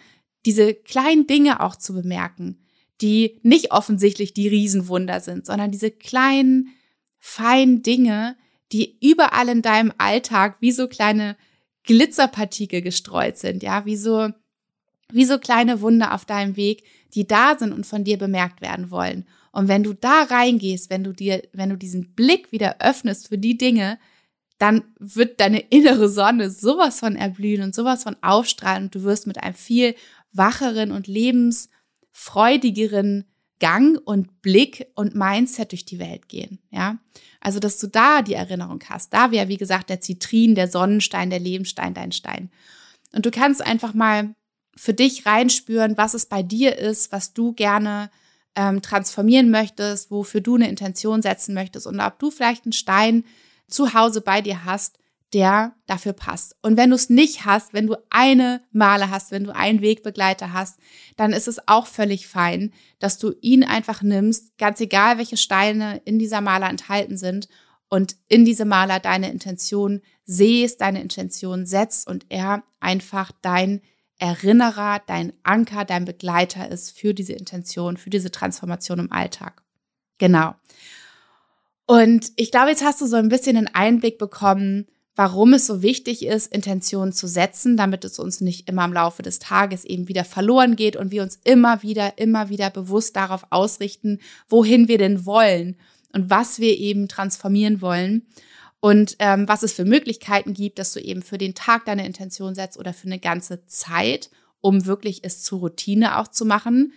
diese 0.46 0.74
kleinen 0.74 1.28
Dinge 1.28 1.60
auch 1.60 1.76
zu 1.76 1.94
bemerken, 1.94 2.60
die 3.02 3.40
nicht 3.44 3.72
offensichtlich 3.72 4.34
die 4.34 4.48
Riesenwunder 4.48 5.20
sind, 5.20 5.46
sondern 5.46 5.72
diese 5.72 5.92
kleinen, 5.92 6.70
feinen 7.20 7.82
Dinge, 7.82 8.38
die 8.72 8.98
überall 9.02 9.50
in 9.50 9.62
deinem 9.62 9.92
Alltag 9.98 10.58
wie 10.60 10.72
so 10.72 10.88
kleine 10.88 11.36
Glitzerpartikel 11.84 12.82
gestreut 12.82 13.38
sind, 13.38 13.64
ja, 13.64 13.86
wie 13.86 13.96
so, 13.96 14.30
wie 15.12 15.26
so 15.26 15.38
kleine 15.40 15.82
Wunder 15.82 16.14
auf 16.14 16.26
deinem 16.26 16.56
Weg, 16.56 16.84
die 17.14 17.28
da 17.28 17.58
sind 17.58 17.74
und 17.74 17.86
von 17.86 18.04
dir 18.04 18.18
bemerkt 18.18 18.62
werden 18.62 18.92
wollen. 18.92 19.26
Und 19.52 19.68
wenn 19.68 19.84
du 19.84 19.94
da 19.94 20.24
reingehst, 20.24 20.90
wenn 20.90 21.04
du 21.04 21.14
dir, 21.14 21.44
wenn 21.54 21.70
du 21.70 21.78
diesen 21.78 22.14
Blick 22.14 22.52
wieder 22.52 22.78
öffnest 22.80 23.30
für 23.30 23.38
die 23.38 23.58
Dinge, 23.58 23.98
dann 24.58 24.84
wird 25.00 25.42
deine 25.42 25.60
innere 25.60 26.10
Sonne 26.10 26.50
sowas 26.50 27.00
von 27.00 27.16
erblühen 27.16 27.62
und 27.62 27.76
sowas 27.76 28.02
von 28.04 28.16
aufstrahlen 28.22 28.86
und 28.86 28.96
du 28.96 29.04
wirst 29.04 29.28
mit 29.28 29.44
einem 29.44 29.56
viel 29.56 29.96
wacheren 30.32 30.92
und 30.92 31.08
lebensfreudigeren 31.08 33.26
Gang 33.60 34.00
und 34.04 34.42
Blick 34.42 34.88
und 34.96 35.16
Mindset 35.16 35.72
durch 35.72 35.86
die 35.86 36.00
Welt 36.00 36.28
gehen, 36.28 36.60
ja. 36.72 36.98
Also, 37.40 37.60
dass 37.60 37.78
du 37.78 37.88
da 37.88 38.22
die 38.22 38.34
Erinnerung 38.34 38.84
hast. 38.90 39.14
Da 39.14 39.32
wäre, 39.32 39.48
wie 39.48 39.58
gesagt, 39.58 39.90
der 39.90 40.02
Zitrin, 40.02 40.56
der 40.56 40.68
Sonnenstein, 40.68 41.30
der 41.30 41.40
Lebensstein, 41.40 41.94
dein 41.94 42.12
Stein. 42.12 42.50
Und 43.14 43.26
du 43.26 43.32
kannst 43.32 43.66
einfach 43.66 43.94
mal 43.94 44.36
für 44.76 44.94
dich 44.94 45.26
reinspüren, 45.26 45.98
was 45.98 46.14
es 46.14 46.26
bei 46.26 46.44
dir 46.44 46.78
ist, 46.78 47.12
was 47.12 47.34
du 47.34 47.54
gerne 47.54 48.10
ähm, 48.56 48.82
transformieren 48.82 49.52
möchtest, 49.52 50.12
wofür 50.12 50.42
du 50.42 50.56
eine 50.56 50.70
Intention 50.70 51.22
setzen 51.22 51.54
möchtest 51.54 51.88
und 51.88 52.00
ob 52.00 52.20
du 52.20 52.32
vielleicht 52.32 52.66
einen 52.66 52.74
Stein 52.74 53.24
zu 53.68 53.94
Hause 53.94 54.22
bei 54.22 54.42
dir 54.42 54.66
hast, 54.66 55.00
der 55.34 55.76
dafür 55.86 56.14
passt. 56.14 56.56
Und 56.62 56.78
wenn 56.78 56.92
du 56.92 56.96
es 56.96 57.10
nicht 57.10 57.46
hast, 57.46 57.74
wenn 57.74 57.88
du 57.88 57.96
eine 58.10 58.62
Male 58.72 59.10
hast, 59.10 59.32
wenn 59.32 59.44
du 59.44 59.54
einen 59.54 59.82
Wegbegleiter 59.82 60.54
hast, 60.54 60.80
dann 61.18 61.34
ist 61.34 61.48
es 61.48 61.68
auch 61.68 61.88
völlig 61.88 62.28
fein, 62.28 62.72
dass 63.00 63.18
du 63.18 63.34
ihn 63.42 63.64
einfach 63.64 64.02
nimmst, 64.02 64.58
ganz 64.58 64.80
egal, 64.80 65.18
welche 65.18 65.38
Steine 65.38 66.02
in 66.06 66.20
dieser 66.20 66.42
Maler 66.42 66.70
enthalten 66.70 67.18
sind 67.18 67.50
und 67.90 68.16
in 68.30 68.46
diese 68.46 68.66
Maler 68.66 69.00
deine 69.00 69.30
Intention 69.30 70.02
sehst, 70.26 70.82
deine 70.82 71.02
Intention 71.02 71.66
setzt 71.66 72.08
und 72.08 72.26
er 72.30 72.64
einfach 72.80 73.32
dein 73.42 73.82
Erinnerer, 74.18 75.02
dein 75.06 75.34
Anker, 75.44 75.84
dein 75.84 76.06
Begleiter 76.06 76.70
ist 76.70 76.98
für 76.98 77.14
diese 77.14 77.34
Intention, 77.34 77.98
für 77.98 78.10
diese 78.10 78.32
Transformation 78.32 79.00
im 79.00 79.12
Alltag. 79.12 79.62
Genau. 80.18 80.56
Und 81.86 82.32
ich 82.36 82.52
glaube, 82.52 82.70
jetzt 82.70 82.84
hast 82.84 83.02
du 83.02 83.06
so 83.06 83.16
ein 83.16 83.30
bisschen 83.30 83.58
einen 83.58 83.68
Einblick 83.68 84.18
bekommen, 84.18 84.88
warum 85.16 85.54
es 85.54 85.66
so 85.66 85.82
wichtig 85.82 86.26
ist, 86.26 86.54
Intentionen 86.54 87.14
zu 87.14 87.28
setzen, 87.28 87.78
damit 87.78 88.04
es 88.04 88.20
uns 88.20 88.42
nicht 88.42 88.68
immer 88.68 88.86
im 88.86 88.94
Laufe 88.94 89.22
des 89.22 89.40
Tages 89.40 89.86
eben 89.86 90.08
wieder 90.08 90.26
verloren 90.26 90.76
geht 90.76 90.96
und 90.96 91.12
wir 91.12 91.24
uns 91.24 91.40
immer 91.44 91.84
wieder, 91.84 92.18
immer 92.18 92.50
wieder 92.50 92.70
bewusst 92.70 93.16
darauf 93.16 93.46
ausrichten, 93.50 94.20
wohin 94.50 94.88
wir 94.88 94.98
denn 94.98 95.26
wollen 95.26 95.78
und 96.12 96.30
was 96.30 96.60
wir 96.60 96.78
eben 96.78 97.08
transformieren 97.08 97.82
wollen 97.82 98.28
und 98.86 99.16
ähm, 99.20 99.48
was 99.48 99.64
es 99.64 99.74
für 99.74 99.86
Möglichkeiten 99.86 100.54
gibt, 100.54 100.80
dass 100.80 100.94
du 100.94 101.00
eben 101.00 101.22
für 101.22 101.38
den 101.38 101.56
Tag 101.56 101.86
deine 101.86 102.06
Intention 102.06 102.54
setzt 102.56 102.78
oder 102.78 102.94
für 102.94 103.08
eine 103.08 103.20
ganze 103.20 103.66
Zeit, 103.66 104.30
um 104.60 104.86
wirklich 104.86 105.24
es 105.24 105.42
zur 105.42 105.60
Routine 105.60 106.20
auch 106.20 106.28
zu 106.28 106.46
machen. 106.46 106.94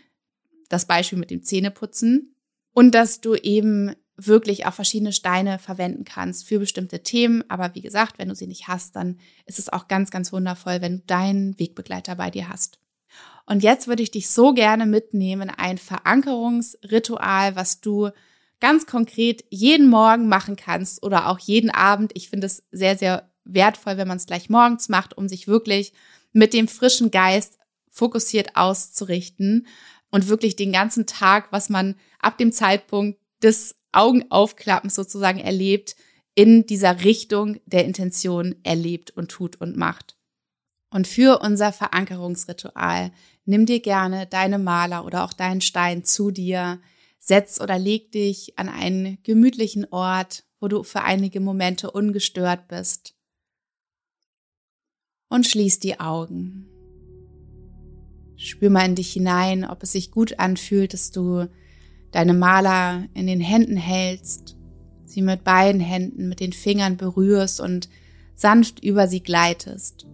Das 0.69 0.87
Beispiel 0.87 1.19
mit 1.19 1.31
dem 1.31 1.43
Zähneputzen. 1.43 2.35
Und 2.75 2.95
dass 2.95 3.21
du 3.21 3.35
eben 3.37 3.95
wirklich 4.19 4.67
auch 4.67 4.75
verschiedene 4.75 5.13
Steine 5.13 5.59
verwenden 5.59 6.05
kannst 6.05 6.47
für 6.47 6.59
bestimmte 6.59 7.03
Themen. 7.03 7.45
Aber 7.49 7.75
wie 7.75 7.81
gesagt, 7.81 8.19
wenn 8.19 8.29
du 8.29 8.35
sie 8.35 8.49
nicht 8.49 8.69
hast, 8.69 8.97
dann 8.97 9.19
ist 9.47 9.59
es 9.59 9.73
auch 9.73 9.89
ganz, 9.89 10.11
ganz 10.11 10.33
wundervoll, 10.33 10.81
wenn 10.81 10.99
du 10.99 11.03
deinen 11.07 11.59
Wegbegleiter 11.59 12.17
bei 12.17 12.31
dir 12.31 12.49
hast. 12.49 12.79
Und 13.47 13.63
jetzt 13.63 13.87
würde 13.87 14.03
ich 14.03 14.11
dich 14.11 14.29
so 14.29 14.53
gerne 14.53 14.85
mitnehmen, 14.85 15.51
ein 15.51 15.79
Verankerungsritual, 15.79 17.57
was 17.57 17.81
du 17.81 18.11
ganz 18.61 18.87
konkret 18.87 19.45
jeden 19.51 19.89
Morgen 19.89 20.29
machen 20.29 20.57
kannst 20.57 21.03
oder 21.03 21.29
auch 21.29 21.39
jeden 21.39 21.71
Abend. 21.71 22.11
Ich 22.15 22.29
finde 22.29 22.49
es 22.49 22.67
sehr, 22.73 22.99
sehr 22.99 23.31
wertvoll, 23.45 23.97
wenn 23.97 24.09
man 24.09 24.19
es 24.19 24.27
gleich 24.27 24.51
morgens 24.51 24.89
macht, 24.89 25.17
um 25.17 25.29
sich 25.29 25.47
wirklich 25.47 25.93
mit 26.33 26.53
dem 26.53 26.69
frischen 26.69 27.11
Geist 27.11 27.59
fokussiert 27.91 28.57
auszurichten 28.57 29.67
und 30.11 30.29
wirklich 30.29 30.57
den 30.57 30.73
ganzen 30.73 31.07
Tag, 31.07 31.51
was 31.53 31.69
man 31.69 31.95
ab 32.19 32.37
dem 32.37 32.53
Zeitpunkt 32.53 33.19
des 33.43 33.78
Augenaufklappens 33.93 34.95
sozusagen 34.95 35.39
erlebt, 35.39 35.97
in 36.35 36.67
dieser 36.67 37.03
Richtung 37.05 37.59
der 37.67 37.85
Intention 37.85 38.55
erlebt 38.63 39.11
und 39.11 39.31
tut 39.31 39.61
und 39.61 39.77
macht. 39.77 40.17
Und 40.91 41.07
für 41.07 41.41
unser 41.41 41.73
Verankerungsritual 41.73 43.11
nimm 43.45 43.67
dir 43.67 43.81
gerne 43.81 44.27
deine 44.27 44.59
Maler 44.59 45.05
oder 45.05 45.25
auch 45.25 45.33
deinen 45.33 45.61
Stein 45.61 46.05
zu 46.05 46.31
dir, 46.31 46.81
setz 47.19 47.61
oder 47.61 47.79
leg 47.79 48.13
dich 48.13 48.59
an 48.59 48.69
einen 48.69 49.19
gemütlichen 49.23 49.87
Ort, 49.91 50.45
wo 50.61 50.69
du 50.69 50.83
für 50.83 51.03
einige 51.03 51.41
Momente 51.41 51.91
ungestört 51.91 52.69
bist. 52.69 53.15
Und 55.29 55.47
schließ 55.47 55.81
die 55.81 56.01
Augen. 56.01 56.69
Spür 58.37 58.71
mal 58.71 58.87
in 58.87 58.95
dich 58.95 59.13
hinein, 59.13 59.65
ob 59.65 59.83
es 59.83 59.93
sich 59.93 60.11
gut 60.11 60.39
anfühlt, 60.39 60.95
dass 60.95 61.11
du 61.11 61.49
deine 62.13 62.35
Maler 62.35 63.05
in 63.15 63.27
den 63.27 63.41
Händen 63.41 63.77
hältst, 63.77 64.57
sie 65.05 65.23
mit 65.23 65.45
beiden 65.45 65.81
Händen, 65.81 66.29
mit 66.29 66.41
den 66.41 66.53
Fingern 66.53 66.97
berührst 66.97 67.61
und 67.61 67.89
sanft 68.35 68.83
über 68.83 69.09
sie 69.09 69.21
gleitest. 69.21 70.07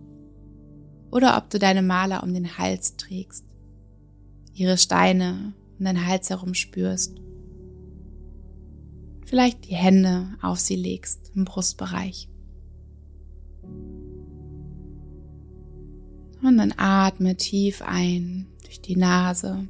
Oder 1.11 1.37
ob 1.37 1.51
du 1.51 1.59
deine 1.59 1.83
Maler 1.83 2.23
um 2.23 2.33
den 2.35 2.59
Hals 2.59 2.97
trägst, 2.97 3.45
ihre 4.53 4.79
Steine 4.79 5.53
um 5.79 5.85
deinen 5.85 6.07
Hals 6.07 6.31
herum 6.31 6.55
spürst. 6.55 7.21
Vielleicht 9.25 9.69
die 9.69 9.75
Hände 9.75 10.29
auf 10.43 10.61
sie 10.61 10.77
legst 10.77 11.33
im 11.35 11.45
Brustbereich. 11.45 12.29
Und 16.43 16.59
dann 16.59 16.75
atme 16.77 17.37
tief 17.37 17.81
ein 17.81 18.47
durch 18.65 18.81
die 18.81 18.97
Nase 18.97 19.67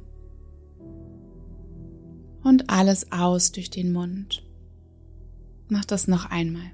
und 2.45 2.69
alles 2.69 3.11
aus 3.11 3.51
durch 3.51 3.71
den 3.71 3.91
Mund. 3.91 4.43
Mach 5.67 5.83
das 5.83 6.07
noch 6.07 6.29
einmal. 6.29 6.71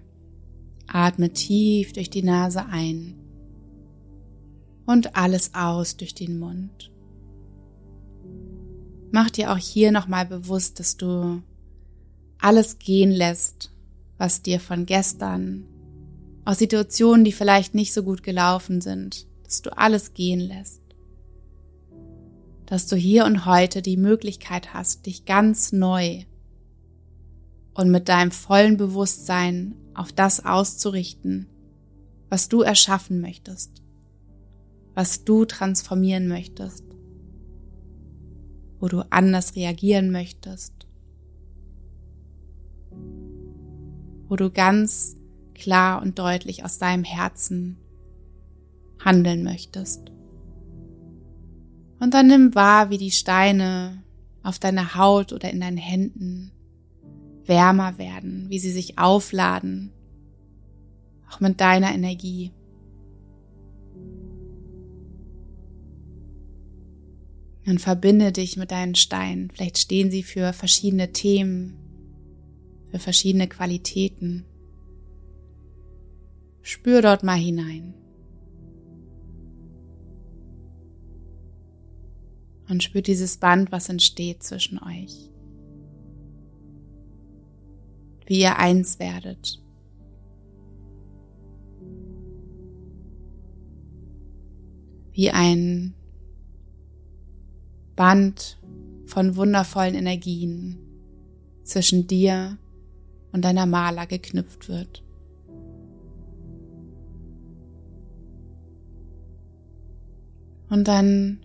Atme 0.85 1.31
tief 1.31 1.93
durch 1.93 2.09
die 2.09 2.23
Nase 2.23 2.65
ein 2.65 3.15
und 4.85 5.15
alles 5.15 5.55
aus 5.55 5.95
durch 5.95 6.13
den 6.13 6.39
Mund. 6.39 6.91
Mach 9.11 9.29
dir 9.29 9.53
auch 9.53 9.57
hier 9.57 9.93
nochmal 9.93 10.25
bewusst, 10.25 10.81
dass 10.81 10.97
du 10.97 11.41
alles 12.37 12.77
gehen 12.77 13.11
lässt, 13.11 13.71
was 14.17 14.41
dir 14.41 14.59
von 14.59 14.85
gestern, 14.85 15.65
aus 16.43 16.59
Situationen, 16.59 17.23
die 17.23 17.31
vielleicht 17.31 17.75
nicht 17.75 17.93
so 17.93 18.03
gut 18.03 18.23
gelaufen 18.23 18.81
sind, 18.81 19.25
dass 19.43 19.61
du 19.61 19.77
alles 19.77 20.13
gehen 20.13 20.41
lässt 20.41 20.81
dass 22.71 22.87
du 22.87 22.95
hier 22.95 23.25
und 23.25 23.45
heute 23.45 23.81
die 23.81 23.97
Möglichkeit 23.97 24.73
hast, 24.73 25.05
dich 25.05 25.25
ganz 25.25 25.73
neu 25.73 26.23
und 27.73 27.91
mit 27.91 28.07
deinem 28.07 28.31
vollen 28.31 28.77
Bewusstsein 28.77 29.75
auf 29.93 30.13
das 30.13 30.45
auszurichten, 30.45 31.47
was 32.29 32.47
du 32.47 32.61
erschaffen 32.61 33.19
möchtest, 33.19 33.83
was 34.93 35.25
du 35.25 35.43
transformieren 35.43 36.29
möchtest, 36.29 36.85
wo 38.79 38.87
du 38.87 39.01
anders 39.11 39.57
reagieren 39.57 40.09
möchtest, 40.09 40.87
wo 44.29 44.37
du 44.37 44.49
ganz 44.49 45.17
klar 45.55 46.01
und 46.01 46.17
deutlich 46.17 46.63
aus 46.63 46.77
deinem 46.77 47.03
Herzen 47.03 47.75
handeln 48.97 49.43
möchtest. 49.43 50.13
Und 52.01 52.15
dann 52.15 52.27
nimm 52.27 52.55
wahr, 52.55 52.89
wie 52.89 52.97
die 52.97 53.11
Steine 53.11 54.01
auf 54.41 54.57
deiner 54.57 54.95
Haut 54.95 55.33
oder 55.33 55.51
in 55.51 55.61
deinen 55.61 55.77
Händen 55.77 56.51
wärmer 57.45 57.99
werden, 57.99 58.47
wie 58.49 58.57
sie 58.57 58.71
sich 58.71 58.97
aufladen, 58.97 59.91
auch 61.29 61.39
mit 61.39 61.61
deiner 61.61 61.93
Energie. 61.93 62.51
Und 67.67 67.79
verbinde 67.79 68.31
dich 68.31 68.57
mit 68.57 68.71
deinen 68.71 68.95
Steinen. 68.95 69.51
Vielleicht 69.51 69.77
stehen 69.77 70.09
sie 70.09 70.23
für 70.23 70.53
verschiedene 70.53 71.11
Themen, 71.11 71.77
für 72.89 72.97
verschiedene 72.97 73.47
Qualitäten. 73.47 74.45
Spür 76.63 77.03
dort 77.03 77.21
mal 77.21 77.37
hinein. 77.37 77.93
Und 82.71 82.81
spürt 82.81 83.07
dieses 83.07 83.35
Band, 83.35 83.73
was 83.73 83.89
entsteht 83.89 84.43
zwischen 84.43 84.79
euch. 84.81 85.29
Wie 88.25 88.39
ihr 88.39 88.57
eins 88.57 88.97
werdet. 88.97 89.61
Wie 95.11 95.31
ein 95.31 95.93
Band 97.97 98.57
von 99.05 99.35
wundervollen 99.35 99.95
Energien 99.95 100.77
zwischen 101.63 102.07
dir 102.07 102.57
und 103.33 103.43
deiner 103.43 103.65
Maler 103.65 104.07
geknüpft 104.07 104.69
wird. 104.69 105.03
Und 110.69 110.87
dann 110.87 111.41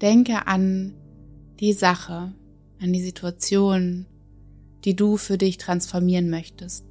Denke 0.00 0.46
an 0.46 0.94
die 1.58 1.72
Sache, 1.72 2.32
an 2.80 2.92
die 2.92 3.02
Situation, 3.02 4.06
die 4.84 4.94
du 4.94 5.16
für 5.16 5.38
dich 5.38 5.58
transformieren 5.58 6.30
möchtest. 6.30 6.84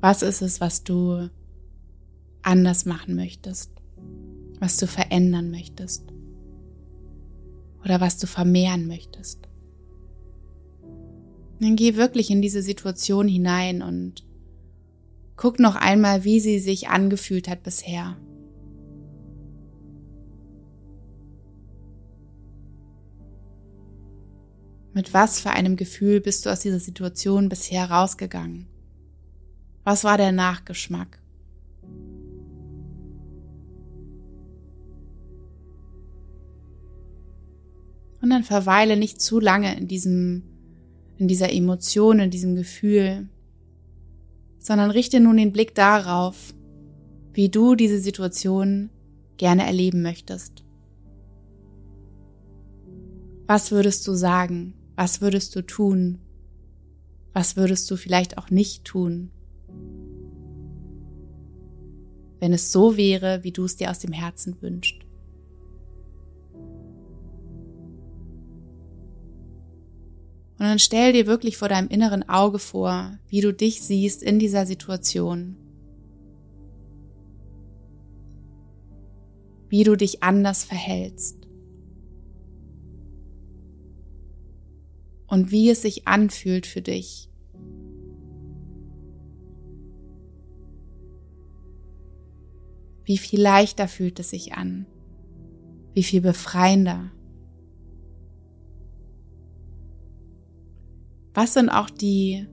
Was 0.00 0.22
ist 0.22 0.42
es, 0.42 0.60
was 0.60 0.84
du 0.84 1.30
anders 2.42 2.84
machen 2.84 3.14
möchtest? 3.14 3.70
Was 4.58 4.76
du 4.76 4.86
verändern 4.86 5.50
möchtest? 5.50 6.04
Oder 7.84 8.00
was 8.00 8.18
du 8.18 8.26
vermehren 8.26 8.86
möchtest? 8.86 9.48
Dann 11.60 11.76
geh 11.76 11.96
wirklich 11.96 12.30
in 12.30 12.42
diese 12.42 12.62
Situation 12.62 13.28
hinein 13.28 13.82
und 13.82 14.24
guck 15.36 15.58
noch 15.58 15.76
einmal, 15.76 16.24
wie 16.24 16.40
sie 16.40 16.58
sich 16.58 16.88
angefühlt 16.88 17.48
hat 17.48 17.62
bisher. 17.62 18.16
Mit 25.00 25.14
was 25.14 25.40
für 25.40 25.48
einem 25.48 25.76
Gefühl 25.76 26.20
bist 26.20 26.44
du 26.44 26.50
aus 26.50 26.60
dieser 26.60 26.78
Situation 26.78 27.48
bisher 27.48 27.90
rausgegangen? 27.90 28.66
Was 29.82 30.04
war 30.04 30.18
der 30.18 30.30
Nachgeschmack? 30.30 31.22
Und 38.20 38.28
dann 38.28 38.44
verweile 38.44 38.98
nicht 38.98 39.22
zu 39.22 39.40
lange 39.40 39.74
in 39.74 39.88
diesem, 39.88 40.42
in 41.16 41.28
dieser 41.28 41.50
Emotion, 41.50 42.18
in 42.18 42.30
diesem 42.30 42.54
Gefühl, 42.54 43.26
sondern 44.58 44.90
richte 44.90 45.18
nun 45.18 45.38
den 45.38 45.52
Blick 45.52 45.74
darauf, 45.74 46.52
wie 47.32 47.48
du 47.48 47.74
diese 47.74 48.00
Situation 48.00 48.90
gerne 49.38 49.64
erleben 49.64 50.02
möchtest. 50.02 50.62
Was 53.46 53.70
würdest 53.70 54.06
du 54.06 54.12
sagen? 54.12 54.74
Was 55.00 55.22
würdest 55.22 55.56
du 55.56 55.62
tun? 55.62 56.18
Was 57.32 57.56
würdest 57.56 57.90
du 57.90 57.96
vielleicht 57.96 58.36
auch 58.36 58.50
nicht 58.50 58.84
tun? 58.84 59.30
Wenn 62.38 62.52
es 62.52 62.70
so 62.70 62.98
wäre, 62.98 63.42
wie 63.42 63.50
du 63.50 63.64
es 63.64 63.76
dir 63.76 63.90
aus 63.90 64.00
dem 64.00 64.12
Herzen 64.12 64.60
wünschst. 64.60 64.98
Und 70.58 70.66
dann 70.66 70.78
stell 70.78 71.14
dir 71.14 71.26
wirklich 71.26 71.56
vor 71.56 71.70
deinem 71.70 71.88
inneren 71.88 72.28
Auge 72.28 72.58
vor, 72.58 73.18
wie 73.26 73.40
du 73.40 73.54
dich 73.54 73.80
siehst 73.80 74.22
in 74.22 74.38
dieser 74.38 74.66
Situation. 74.66 75.56
Wie 79.70 79.82
du 79.82 79.96
dich 79.96 80.22
anders 80.22 80.62
verhältst. 80.62 81.39
Und 85.30 85.52
wie 85.52 85.70
es 85.70 85.82
sich 85.82 86.08
anfühlt 86.08 86.66
für 86.66 86.82
dich. 86.82 87.30
Wie 93.04 93.16
viel 93.16 93.40
leichter 93.40 93.86
fühlt 93.86 94.18
es 94.18 94.30
sich 94.30 94.54
an? 94.54 94.86
Wie 95.94 96.02
viel 96.02 96.20
befreiender? 96.20 97.12
Was 101.32 101.54
sind 101.54 101.68
auch 101.68 101.90
die 101.90 102.48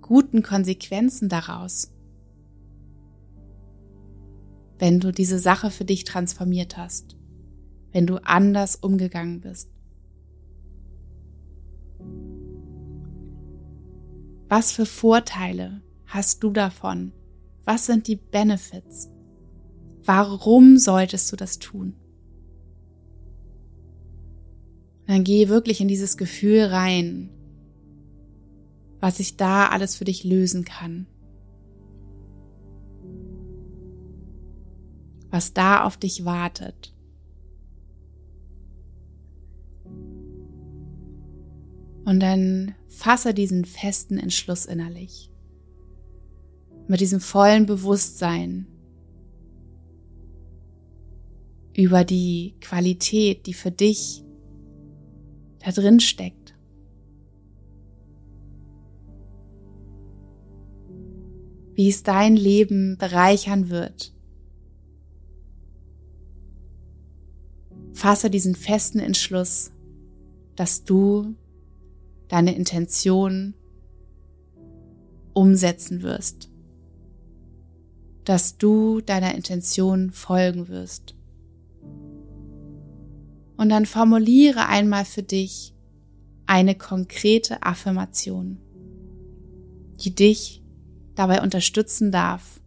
guten 0.00 0.44
Konsequenzen 0.44 1.28
daraus, 1.28 1.92
wenn 4.78 5.00
du 5.00 5.10
diese 5.10 5.40
Sache 5.40 5.72
für 5.72 5.84
dich 5.84 6.04
transformiert 6.04 6.76
hast, 6.76 7.16
wenn 7.90 8.06
du 8.06 8.18
anders 8.18 8.76
umgegangen 8.76 9.40
bist? 9.40 9.70
Was 14.48 14.72
für 14.72 14.86
Vorteile 14.86 15.80
hast 16.06 16.42
du 16.42 16.50
davon? 16.50 17.12
Was 17.64 17.86
sind 17.86 18.08
die 18.08 18.16
Benefits? 18.16 19.08
Warum 20.04 20.76
solltest 20.76 21.30
du 21.30 21.36
das 21.36 21.58
tun? 21.58 21.94
Dann 25.06 25.24
geh 25.24 25.48
wirklich 25.48 25.80
in 25.80 25.88
dieses 25.88 26.16
Gefühl 26.16 26.64
rein, 26.64 27.30
was 29.00 29.20
ich 29.20 29.36
da 29.36 29.68
alles 29.68 29.96
für 29.96 30.04
dich 30.04 30.24
lösen 30.24 30.64
kann. 30.64 31.06
Was 35.30 35.54
da 35.54 35.84
auf 35.84 35.96
dich 35.96 36.24
wartet. 36.24 36.92
Und 42.10 42.18
dann 42.18 42.74
fasse 42.88 43.32
diesen 43.32 43.64
festen 43.64 44.18
Entschluss 44.18 44.64
innerlich. 44.64 45.30
Mit 46.88 47.00
diesem 47.00 47.20
vollen 47.20 47.66
Bewusstsein 47.66 48.66
über 51.72 52.02
die 52.02 52.56
Qualität, 52.60 53.46
die 53.46 53.54
für 53.54 53.70
dich 53.70 54.24
da 55.64 55.70
drin 55.70 56.00
steckt. 56.00 56.56
wie 61.74 61.88
es 61.88 62.02
dein 62.02 62.36
Leben 62.36 62.98
bereichern 62.98 63.70
wird. 63.70 64.12
Fasse 67.94 68.28
diesen 68.28 68.54
festen 68.56 68.98
Entschluss, 68.98 69.70
dass 70.56 70.84
du 70.84 71.36
deine 72.30 72.54
Intention 72.54 73.54
umsetzen 75.32 76.02
wirst, 76.02 76.48
dass 78.24 78.56
du 78.56 79.00
deiner 79.00 79.34
Intention 79.34 80.12
folgen 80.12 80.68
wirst. 80.68 81.16
Und 83.56 83.68
dann 83.68 83.84
formuliere 83.84 84.68
einmal 84.68 85.04
für 85.04 85.24
dich 85.24 85.74
eine 86.46 86.76
konkrete 86.76 87.62
Affirmation, 87.62 88.58
die 90.00 90.14
dich 90.14 90.62
dabei 91.16 91.42
unterstützen 91.42 92.12
darf, 92.12 92.60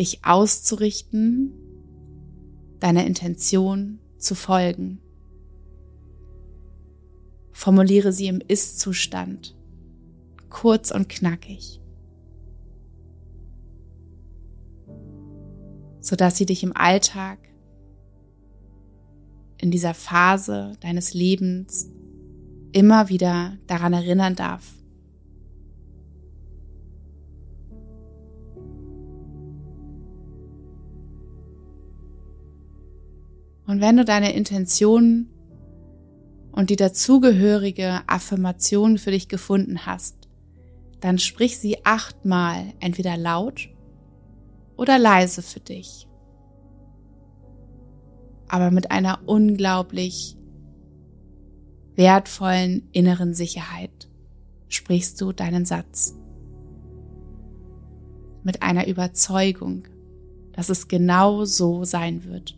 dich 0.00 0.24
auszurichten, 0.24 1.52
deiner 2.80 3.06
Intention 3.06 4.00
zu 4.18 4.34
folgen. 4.34 5.00
Formuliere 7.54 8.12
sie 8.12 8.26
im 8.26 8.40
Ist-Zustand, 8.46 9.56
kurz 10.50 10.90
und 10.90 11.08
knackig, 11.08 11.80
sodass 16.00 16.36
sie 16.36 16.46
dich 16.46 16.64
im 16.64 16.76
Alltag, 16.76 17.38
in 19.56 19.70
dieser 19.70 19.94
Phase 19.94 20.72
deines 20.80 21.14
Lebens 21.14 21.88
immer 22.72 23.08
wieder 23.08 23.56
daran 23.68 23.92
erinnern 23.92 24.34
darf, 24.34 24.74
Und 33.66 33.80
wenn 33.80 33.96
du 33.96 34.04
deine 34.04 34.34
Intention 34.34 35.28
und 36.54 36.70
die 36.70 36.76
dazugehörige 36.76 38.02
Affirmation 38.06 38.96
für 38.98 39.10
dich 39.10 39.28
gefunden 39.28 39.86
hast, 39.86 40.16
dann 41.00 41.18
sprich 41.18 41.58
sie 41.58 41.84
achtmal 41.84 42.72
entweder 42.78 43.16
laut 43.16 43.68
oder 44.76 44.98
leise 44.98 45.42
für 45.42 45.60
dich. 45.60 46.06
Aber 48.48 48.70
mit 48.70 48.92
einer 48.92 49.20
unglaublich 49.26 50.36
wertvollen 51.96 52.88
inneren 52.92 53.34
Sicherheit 53.34 54.08
sprichst 54.68 55.20
du 55.20 55.32
deinen 55.32 55.64
Satz. 55.64 56.14
Mit 58.44 58.62
einer 58.62 58.86
Überzeugung, 58.86 59.88
dass 60.52 60.68
es 60.68 60.86
genau 60.86 61.44
so 61.44 61.84
sein 61.84 62.24
wird. 62.24 62.56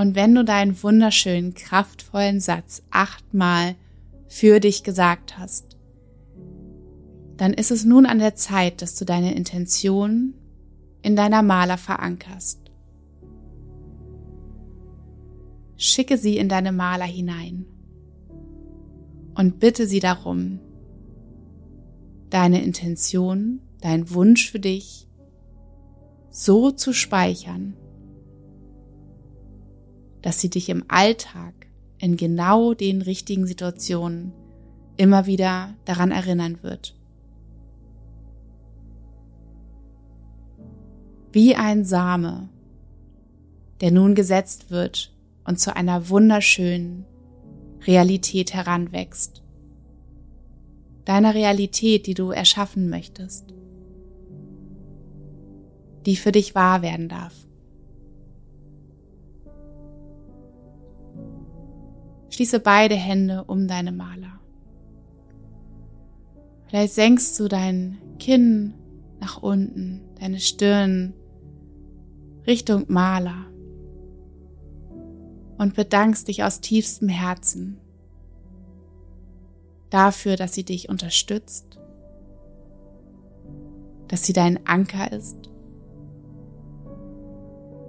Und 0.00 0.14
wenn 0.14 0.34
du 0.34 0.46
deinen 0.46 0.82
wunderschönen, 0.82 1.52
kraftvollen 1.52 2.40
Satz 2.40 2.80
achtmal 2.90 3.74
für 4.28 4.58
dich 4.58 4.82
gesagt 4.82 5.36
hast, 5.36 5.76
dann 7.36 7.52
ist 7.52 7.70
es 7.70 7.84
nun 7.84 8.06
an 8.06 8.18
der 8.18 8.34
Zeit, 8.34 8.80
dass 8.80 8.94
du 8.94 9.04
deine 9.04 9.34
Intention 9.34 10.32
in 11.02 11.16
deiner 11.16 11.42
Maler 11.42 11.76
verankerst. 11.76 12.70
Schicke 15.76 16.16
sie 16.16 16.38
in 16.38 16.48
deine 16.48 16.72
Maler 16.72 17.04
hinein 17.04 17.66
und 19.34 19.60
bitte 19.60 19.86
sie 19.86 20.00
darum, 20.00 20.60
deine 22.30 22.62
Intention, 22.62 23.60
dein 23.82 24.08
Wunsch 24.14 24.50
für 24.50 24.60
dich 24.60 25.06
so 26.30 26.70
zu 26.70 26.94
speichern, 26.94 27.76
dass 30.22 30.40
sie 30.40 30.50
dich 30.50 30.68
im 30.68 30.84
Alltag 30.88 31.54
in 31.98 32.16
genau 32.16 32.74
den 32.74 33.02
richtigen 33.02 33.46
Situationen 33.46 34.32
immer 34.96 35.26
wieder 35.26 35.74
daran 35.84 36.10
erinnern 36.10 36.58
wird. 36.62 36.94
Wie 41.32 41.54
ein 41.54 41.84
Same, 41.84 42.48
der 43.80 43.92
nun 43.92 44.14
gesetzt 44.14 44.70
wird 44.70 45.14
und 45.44 45.60
zu 45.60 45.74
einer 45.74 46.08
wunderschönen, 46.08 47.06
Realität 47.86 48.52
heranwächst. 48.52 49.42
Deiner 51.04 51.34
Realität, 51.34 52.06
die 52.06 52.14
du 52.14 52.30
erschaffen 52.30 52.90
möchtest. 52.90 53.54
Die 56.04 56.16
für 56.16 56.32
dich 56.32 56.54
wahr 56.54 56.82
werden 56.82 57.08
darf. 57.08 57.34
Schließe 62.30 62.60
beide 62.60 62.94
Hände 62.94 63.44
um 63.44 63.68
deine 63.68 63.92
Maler. 63.92 64.40
Vielleicht 66.66 66.94
senkst 66.94 67.38
du 67.38 67.48
dein 67.48 67.98
Kinn 68.18 68.74
nach 69.20 69.42
unten, 69.42 70.02
deine 70.18 70.38
Stirn 70.38 71.14
Richtung 72.46 72.84
Maler 72.88 73.46
und 75.58 75.74
bedankst 75.74 76.28
dich 76.28 76.42
aus 76.42 76.60
tiefstem 76.60 77.08
Herzen 77.08 77.78
dafür, 79.90 80.36
dass 80.36 80.54
sie 80.54 80.64
dich 80.64 80.88
unterstützt, 80.88 81.78
dass 84.08 84.24
sie 84.24 84.32
dein 84.32 84.66
Anker 84.66 85.12
ist, 85.12 85.36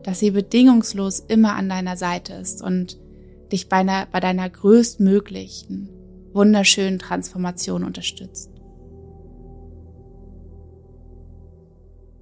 dass 0.04 0.20
sie 0.20 0.32
bedingungslos 0.32 1.20
immer 1.20 1.56
an 1.56 1.70
deiner 1.70 1.96
Seite 1.96 2.34
ist 2.34 2.62
und 2.62 3.00
dich 3.52 3.70
bei, 3.70 3.78
einer, 3.78 4.06
bei 4.12 4.20
deiner 4.20 4.50
größtmöglichen, 4.50 5.90
wunderschönen 6.34 7.00
Transformation 7.00 7.84
unterstützt. 7.84 8.52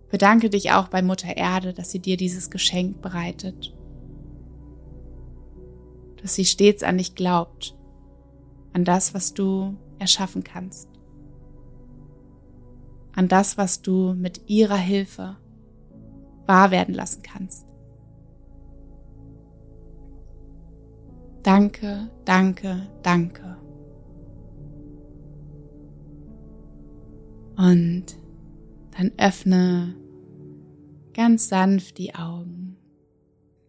Bedanke 0.09 0.49
dich 0.49 0.71
auch 0.71 0.87
bei 0.87 1.01
Mutter 1.01 1.37
Erde, 1.37 1.73
dass 1.73 1.91
sie 1.91 1.99
dir 1.99 2.17
dieses 2.17 2.49
Geschenk 2.49 3.01
bereitet. 3.01 3.75
Dass 6.21 6.35
sie 6.35 6.45
stets 6.45 6.81
an 6.83 6.97
dich 6.97 7.13
glaubt, 7.15 7.77
an 8.73 8.83
das, 8.83 9.13
was 9.13 9.33
du 9.33 9.77
erschaffen 9.99 10.43
kannst. 10.43 10.89
An 13.13 13.27
das, 13.27 13.57
was 13.57 13.81
du 13.81 14.13
mit 14.13 14.49
ihrer 14.49 14.77
Hilfe 14.77 15.37
wahr 16.47 16.71
werden 16.71 16.95
lassen 16.95 17.21
kannst. 17.21 17.68
Danke, 21.43 22.10
danke, 22.25 22.89
danke. 23.02 23.58
Und 27.56 28.06
dann 28.91 29.12
öffne 29.17 29.95
ganz 31.13 31.49
sanft 31.49 31.97
die 31.97 32.15
Augen. 32.15 32.78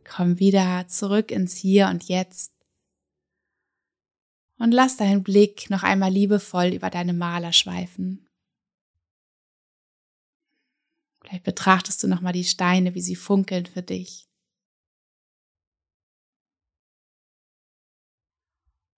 Komm 0.04 0.38
wieder 0.38 0.86
zurück 0.88 1.30
ins 1.30 1.56
Hier 1.56 1.88
und 1.88 2.04
Jetzt. 2.04 2.52
Und 4.58 4.72
lass 4.72 4.96
deinen 4.96 5.22
Blick 5.22 5.70
noch 5.70 5.82
einmal 5.82 6.12
liebevoll 6.12 6.68
über 6.68 6.90
deine 6.90 7.12
Maler 7.12 7.52
schweifen. 7.52 8.28
Vielleicht 11.22 11.44
betrachtest 11.44 12.02
du 12.02 12.08
noch 12.08 12.20
mal 12.20 12.32
die 12.32 12.44
Steine, 12.44 12.94
wie 12.94 13.00
sie 13.00 13.16
funkeln 13.16 13.66
für 13.66 13.82
dich. 13.82 14.29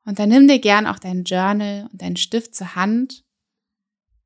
Und 0.04 0.18
dann 0.18 0.28
nimm 0.28 0.48
dir 0.48 0.58
gern 0.58 0.86
auch 0.86 0.98
dein 0.98 1.24
Journal 1.24 1.88
und 1.92 2.02
deinen 2.02 2.16
Stift 2.16 2.54
zur 2.54 2.74
Hand. 2.74 3.24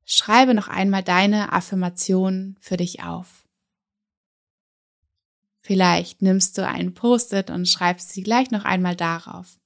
Schreibe 0.05 0.53
noch 0.53 0.67
einmal 0.67 1.03
deine 1.03 1.53
Affirmation 1.53 2.57
für 2.59 2.77
dich 2.77 3.03
auf. 3.03 3.45
Vielleicht 5.59 6.21
nimmst 6.21 6.57
du 6.57 6.65
einen 6.65 6.93
Post-it 6.93 7.49
und 7.49 7.67
schreibst 7.67 8.11
sie 8.11 8.23
gleich 8.23 8.51
noch 8.51 8.63
einmal 8.63 8.95
darauf. 8.95 9.59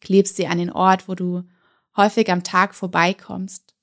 Klebst 0.00 0.36
sie 0.36 0.46
an 0.46 0.58
den 0.58 0.70
Ort, 0.70 1.08
wo 1.08 1.14
du 1.14 1.42
häufig 1.96 2.30
am 2.30 2.44
Tag 2.44 2.74
vorbeikommst. 2.74 3.74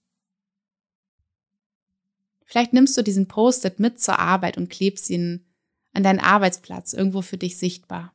Vielleicht 2.45 2.71
nimmst 2.71 2.95
du 2.95 3.01
diesen 3.01 3.27
Post-it 3.27 3.79
mit 3.79 3.99
zur 3.99 4.19
Arbeit 4.19 4.57
und 4.57 4.69
klebst 4.69 5.09
ihn 5.09 5.43
an 5.91 6.03
deinen 6.03 6.19
Arbeitsplatz 6.19 6.93
irgendwo 6.93 7.23
für 7.23 7.37
dich 7.37 7.57
sichtbar. 7.57 8.12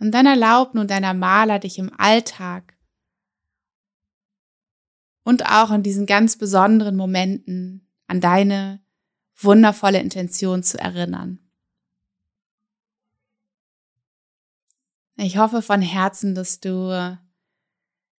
Und 0.00 0.12
dann 0.12 0.26
erlaub 0.26 0.74
nun 0.74 0.88
deiner 0.88 1.14
Maler 1.14 1.58
dich 1.58 1.78
im 1.78 1.92
Alltag 1.98 2.76
und 5.24 5.46
auch 5.46 5.70
in 5.70 5.82
diesen 5.82 6.06
ganz 6.06 6.36
besonderen 6.36 6.96
Momenten 6.96 7.86
an 8.06 8.20
deine 8.20 8.80
wundervolle 9.36 10.00
Intention 10.00 10.62
zu 10.62 10.78
erinnern. 10.78 11.38
Ich 15.16 15.36
hoffe 15.36 15.60
von 15.60 15.82
Herzen, 15.82 16.34
dass 16.34 16.60
du 16.60 17.18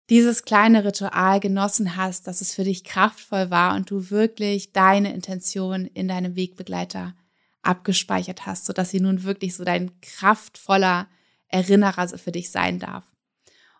dieses 0.08 0.44
kleine 0.44 0.84
Ritual 0.84 1.40
genossen 1.40 1.96
hast, 1.96 2.28
dass 2.28 2.40
es 2.40 2.54
für 2.54 2.62
dich 2.62 2.84
kraftvoll 2.84 3.50
war 3.50 3.74
und 3.74 3.90
du 3.90 4.10
wirklich 4.10 4.72
deine 4.72 5.12
Intention 5.12 5.86
in 5.86 6.06
deinem 6.06 6.36
Wegbegleiter 6.36 7.16
abgespeichert 7.62 8.46
hast, 8.46 8.66
sodass 8.66 8.90
sie 8.90 9.00
nun 9.00 9.24
wirklich 9.24 9.56
so 9.56 9.64
dein 9.64 10.00
kraftvoller 10.00 11.08
Erinnerer 11.52 12.08
für 12.08 12.32
dich 12.32 12.50
sein 12.50 12.78
darf. 12.78 13.04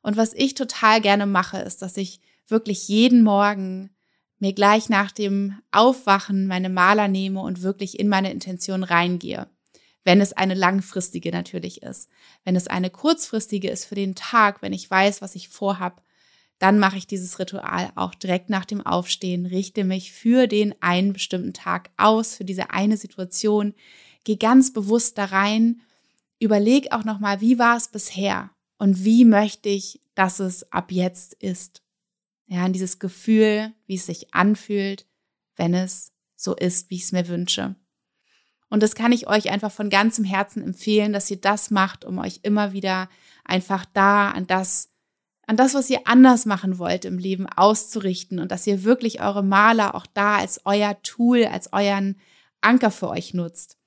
Und 0.02 0.16
was 0.16 0.32
ich 0.32 0.54
total 0.54 1.00
gerne 1.00 1.26
mache, 1.26 1.58
ist, 1.58 1.82
dass 1.82 1.96
ich 1.96 2.20
wirklich 2.48 2.88
jeden 2.88 3.22
Morgen 3.22 3.90
mir 4.38 4.52
gleich 4.52 4.88
nach 4.88 5.12
dem 5.12 5.61
Aufwachen 5.70 6.46
meine 6.46 6.68
Maler 6.68 7.08
nehme 7.08 7.40
und 7.40 7.62
wirklich 7.62 8.00
in 8.00 8.08
meine 8.08 8.32
Intention 8.32 8.82
reingehe. 8.82 9.48
Wenn 10.04 10.20
es 10.20 10.32
eine 10.32 10.54
langfristige 10.54 11.30
natürlich 11.30 11.82
ist. 11.82 12.11
Wenn 12.44 12.56
es 12.56 12.66
eine 12.66 12.90
kurzfristige 12.90 13.70
ist 13.70 13.85
für 13.85 13.94
den 13.94 14.16
Tag, 14.16 14.61
wenn 14.61 14.72
ich 14.72 14.90
weiß, 14.90 15.22
was 15.22 15.37
ich 15.37 15.48
vorhab, 15.48 16.02
dann 16.58 16.78
mache 16.78 16.96
ich 16.96 17.06
dieses 17.06 17.38
Ritual 17.38 17.92
auch 17.94 18.14
direkt 18.14 18.50
nach 18.50 18.64
dem 18.64 18.85
Aufstehen, 18.85 19.46
richte 19.46 19.85
mich 19.85 20.12
für 20.12 20.46
den 20.46 20.74
einen 20.80 21.12
bestimmten 21.12 21.52
Tag 21.52 21.90
aus, 21.96 22.35
für 22.35 22.44
diese 22.44 22.70
eine 22.70 22.96
Situation, 22.96 23.74
gehe 24.24 24.37
ganz 24.37 24.72
bewusst 24.72 25.18
da 25.18 25.26
rein, 25.26 25.82
überleg 26.42 26.92
auch 26.92 27.05
nochmal, 27.05 27.40
wie 27.40 27.59
war 27.59 27.76
es 27.76 27.88
bisher 27.88 28.50
und 28.78 29.05
wie 29.05 29.24
möchte 29.24 29.68
ich, 29.68 30.00
dass 30.14 30.40
es 30.40 30.70
ab 30.72 30.90
jetzt 30.90 31.35
ist. 31.35 31.83
Ja, 32.46 32.66
und 32.66 32.72
dieses 32.72 32.98
Gefühl, 32.98 33.72
wie 33.87 33.94
es 33.94 34.07
sich 34.07 34.35
anfühlt, 34.35 35.07
wenn 35.57 35.72
es 35.72 36.12
so 36.37 36.55
ist, 36.55 36.90
wie 36.90 36.96
ich 36.96 37.05
es 37.05 37.12
mir 37.12 37.28
wünsche. 37.28 37.76
Und 38.68 38.83
das 38.83 38.94
kann 38.94 39.12
ich 39.12 39.28
euch 39.28 39.50
einfach 39.50 39.70
von 39.70 39.90
ganzem 39.90 40.24
Herzen 40.24 40.62
empfehlen, 40.62 41.12
dass 41.12 41.31
ihr 41.31 41.40
das 41.40 41.70
macht, 41.70 42.05
um 42.05 42.18
euch 42.18 42.40
immer 42.42 42.72
wieder 42.72 43.09
einfach 43.44 43.85
da 43.85 44.31
an 44.31 44.46
das, 44.46 44.90
an 45.46 45.57
das, 45.57 45.74
was 45.74 45.90
ihr 45.90 46.07
anders 46.07 46.46
machen 46.46 46.78
wollt 46.78 47.05
im 47.05 47.18
Leben 47.18 47.46
auszurichten 47.46 48.38
und 48.38 48.50
dass 48.50 48.66
ihr 48.66 48.83
wirklich 48.83 49.20
eure 49.20 49.44
Maler 49.44 49.94
auch 49.94 50.07
da 50.07 50.38
als 50.38 50.62
euer 50.64 51.00
Tool, 51.02 51.44
als 51.44 51.72
euren 51.72 52.18
Anker 52.61 52.90
für 52.90 53.11
euch 53.11 53.35
nutzt. 53.35 53.78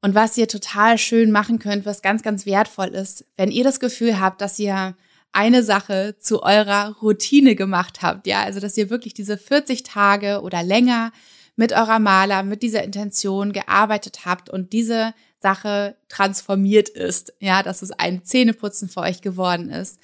Und 0.00 0.14
was 0.14 0.36
ihr 0.36 0.46
total 0.46 0.96
schön 0.96 1.30
machen 1.30 1.58
könnt, 1.58 1.84
was 1.84 2.02
ganz, 2.02 2.22
ganz 2.22 2.46
wertvoll 2.46 2.88
ist, 2.88 3.24
wenn 3.36 3.50
ihr 3.50 3.64
das 3.64 3.80
Gefühl 3.80 4.20
habt, 4.20 4.40
dass 4.40 4.58
ihr 4.58 4.94
eine 5.32 5.62
Sache 5.62 6.16
zu 6.18 6.42
eurer 6.42 6.96
Routine 7.02 7.54
gemacht 7.54 8.02
habt. 8.02 8.26
Ja, 8.26 8.42
also 8.42 8.60
dass 8.60 8.76
ihr 8.76 8.90
wirklich 8.90 9.14
diese 9.14 9.36
40 9.36 9.82
Tage 9.82 10.40
oder 10.42 10.62
länger 10.62 11.12
mit 11.56 11.72
eurer 11.72 11.98
Maler, 11.98 12.44
mit 12.44 12.62
dieser 12.62 12.84
Intention 12.84 13.52
gearbeitet 13.52 14.24
habt 14.24 14.48
und 14.48 14.72
diese 14.72 15.12
Sache 15.40 15.96
transformiert 16.08 16.88
ist. 16.88 17.34
Ja, 17.40 17.62
dass 17.62 17.82
es 17.82 17.90
ein 17.90 18.24
Zähneputzen 18.24 18.88
für 18.88 19.00
euch 19.00 19.20
geworden 19.20 19.68
ist. 19.68 19.98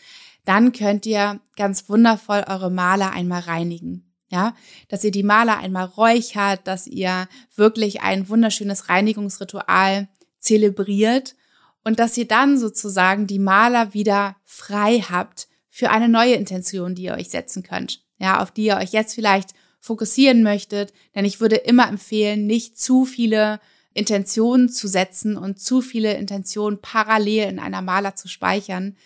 Dann 0.44 0.72
könnt 0.72 1.06
ihr 1.06 1.40
ganz 1.56 1.88
wundervoll 1.88 2.44
eure 2.46 2.70
Maler 2.70 3.12
einmal 3.12 3.40
reinigen. 3.40 4.13
Ja, 4.34 4.56
dass 4.88 5.04
ihr 5.04 5.12
die 5.12 5.22
Maler 5.22 5.58
einmal 5.58 5.84
räuchert, 5.84 6.66
dass 6.66 6.88
ihr 6.88 7.28
wirklich 7.54 8.02
ein 8.02 8.28
wunderschönes 8.28 8.88
Reinigungsritual 8.88 10.08
zelebriert 10.40 11.36
und 11.84 12.00
dass 12.00 12.18
ihr 12.18 12.26
dann 12.26 12.58
sozusagen 12.58 13.28
die 13.28 13.38
Maler 13.38 13.94
wieder 13.94 14.34
frei 14.44 15.04
habt 15.08 15.46
für 15.70 15.90
eine 15.90 16.08
neue 16.08 16.34
Intention, 16.34 16.96
die 16.96 17.04
ihr 17.04 17.14
euch 17.14 17.30
setzen 17.30 17.62
könnt. 17.62 18.02
Ja, 18.18 18.42
auf 18.42 18.50
die 18.50 18.64
ihr 18.64 18.76
euch 18.76 18.90
jetzt 18.90 19.14
vielleicht 19.14 19.50
fokussieren 19.78 20.42
möchtet, 20.42 20.92
denn 21.14 21.24
ich 21.24 21.40
würde 21.40 21.54
immer 21.54 21.86
empfehlen, 21.86 22.44
nicht 22.44 22.76
zu 22.76 23.04
viele 23.04 23.60
Intentionen 23.92 24.68
zu 24.68 24.88
setzen 24.88 25.36
und 25.36 25.60
zu 25.60 25.80
viele 25.80 26.14
Intentionen 26.14 26.80
parallel 26.80 27.50
in 27.50 27.58
einer 27.60 27.82
Maler 27.82 28.16
zu 28.16 28.26
speichern, 28.26 28.96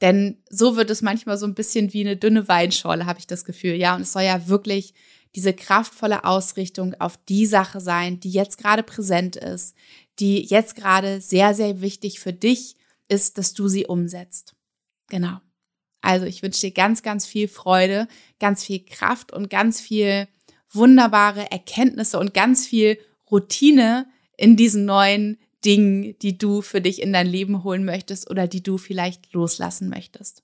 denn 0.00 0.42
so 0.48 0.76
wird 0.76 0.90
es 0.90 1.02
manchmal 1.02 1.38
so 1.38 1.46
ein 1.46 1.54
bisschen 1.54 1.92
wie 1.92 2.00
eine 2.00 2.16
dünne 2.16 2.48
Weinschorle, 2.48 3.06
habe 3.06 3.18
ich 3.18 3.26
das 3.26 3.44
Gefühl. 3.44 3.74
Ja, 3.74 3.96
und 3.96 4.02
es 4.02 4.12
soll 4.12 4.22
ja 4.22 4.48
wirklich 4.48 4.94
diese 5.34 5.52
kraftvolle 5.52 6.24
Ausrichtung 6.24 6.94
auf 6.98 7.18
die 7.28 7.46
Sache 7.46 7.80
sein, 7.80 8.20
die 8.20 8.30
jetzt 8.30 8.58
gerade 8.58 8.82
präsent 8.82 9.36
ist, 9.36 9.74
die 10.18 10.42
jetzt 10.44 10.74
gerade 10.76 11.20
sehr, 11.20 11.54
sehr 11.54 11.80
wichtig 11.80 12.20
für 12.20 12.32
dich 12.32 12.76
ist, 13.08 13.38
dass 13.38 13.54
du 13.54 13.68
sie 13.68 13.86
umsetzt. 13.86 14.54
Genau. 15.08 15.38
Also 16.00 16.26
ich 16.26 16.42
wünsche 16.42 16.60
dir 16.60 16.72
ganz, 16.72 17.02
ganz 17.02 17.26
viel 17.26 17.48
Freude, 17.48 18.08
ganz 18.38 18.64
viel 18.64 18.84
Kraft 18.84 19.32
und 19.32 19.50
ganz 19.50 19.80
viel 19.80 20.28
wunderbare 20.70 21.50
Erkenntnisse 21.50 22.18
und 22.18 22.34
ganz 22.34 22.66
viel 22.66 22.98
Routine 23.30 24.06
in 24.36 24.56
diesen 24.56 24.84
neuen 24.84 25.38
Dingen, 25.64 26.16
die 26.20 26.38
du 26.38 26.62
für 26.62 26.80
dich 26.80 27.02
in 27.02 27.12
dein 27.12 27.26
Leben 27.26 27.64
holen 27.64 27.84
möchtest 27.84 28.30
oder 28.30 28.46
die 28.46 28.62
du 28.62 28.78
vielleicht 28.78 29.32
loslassen 29.32 29.88
möchtest. 29.88 30.42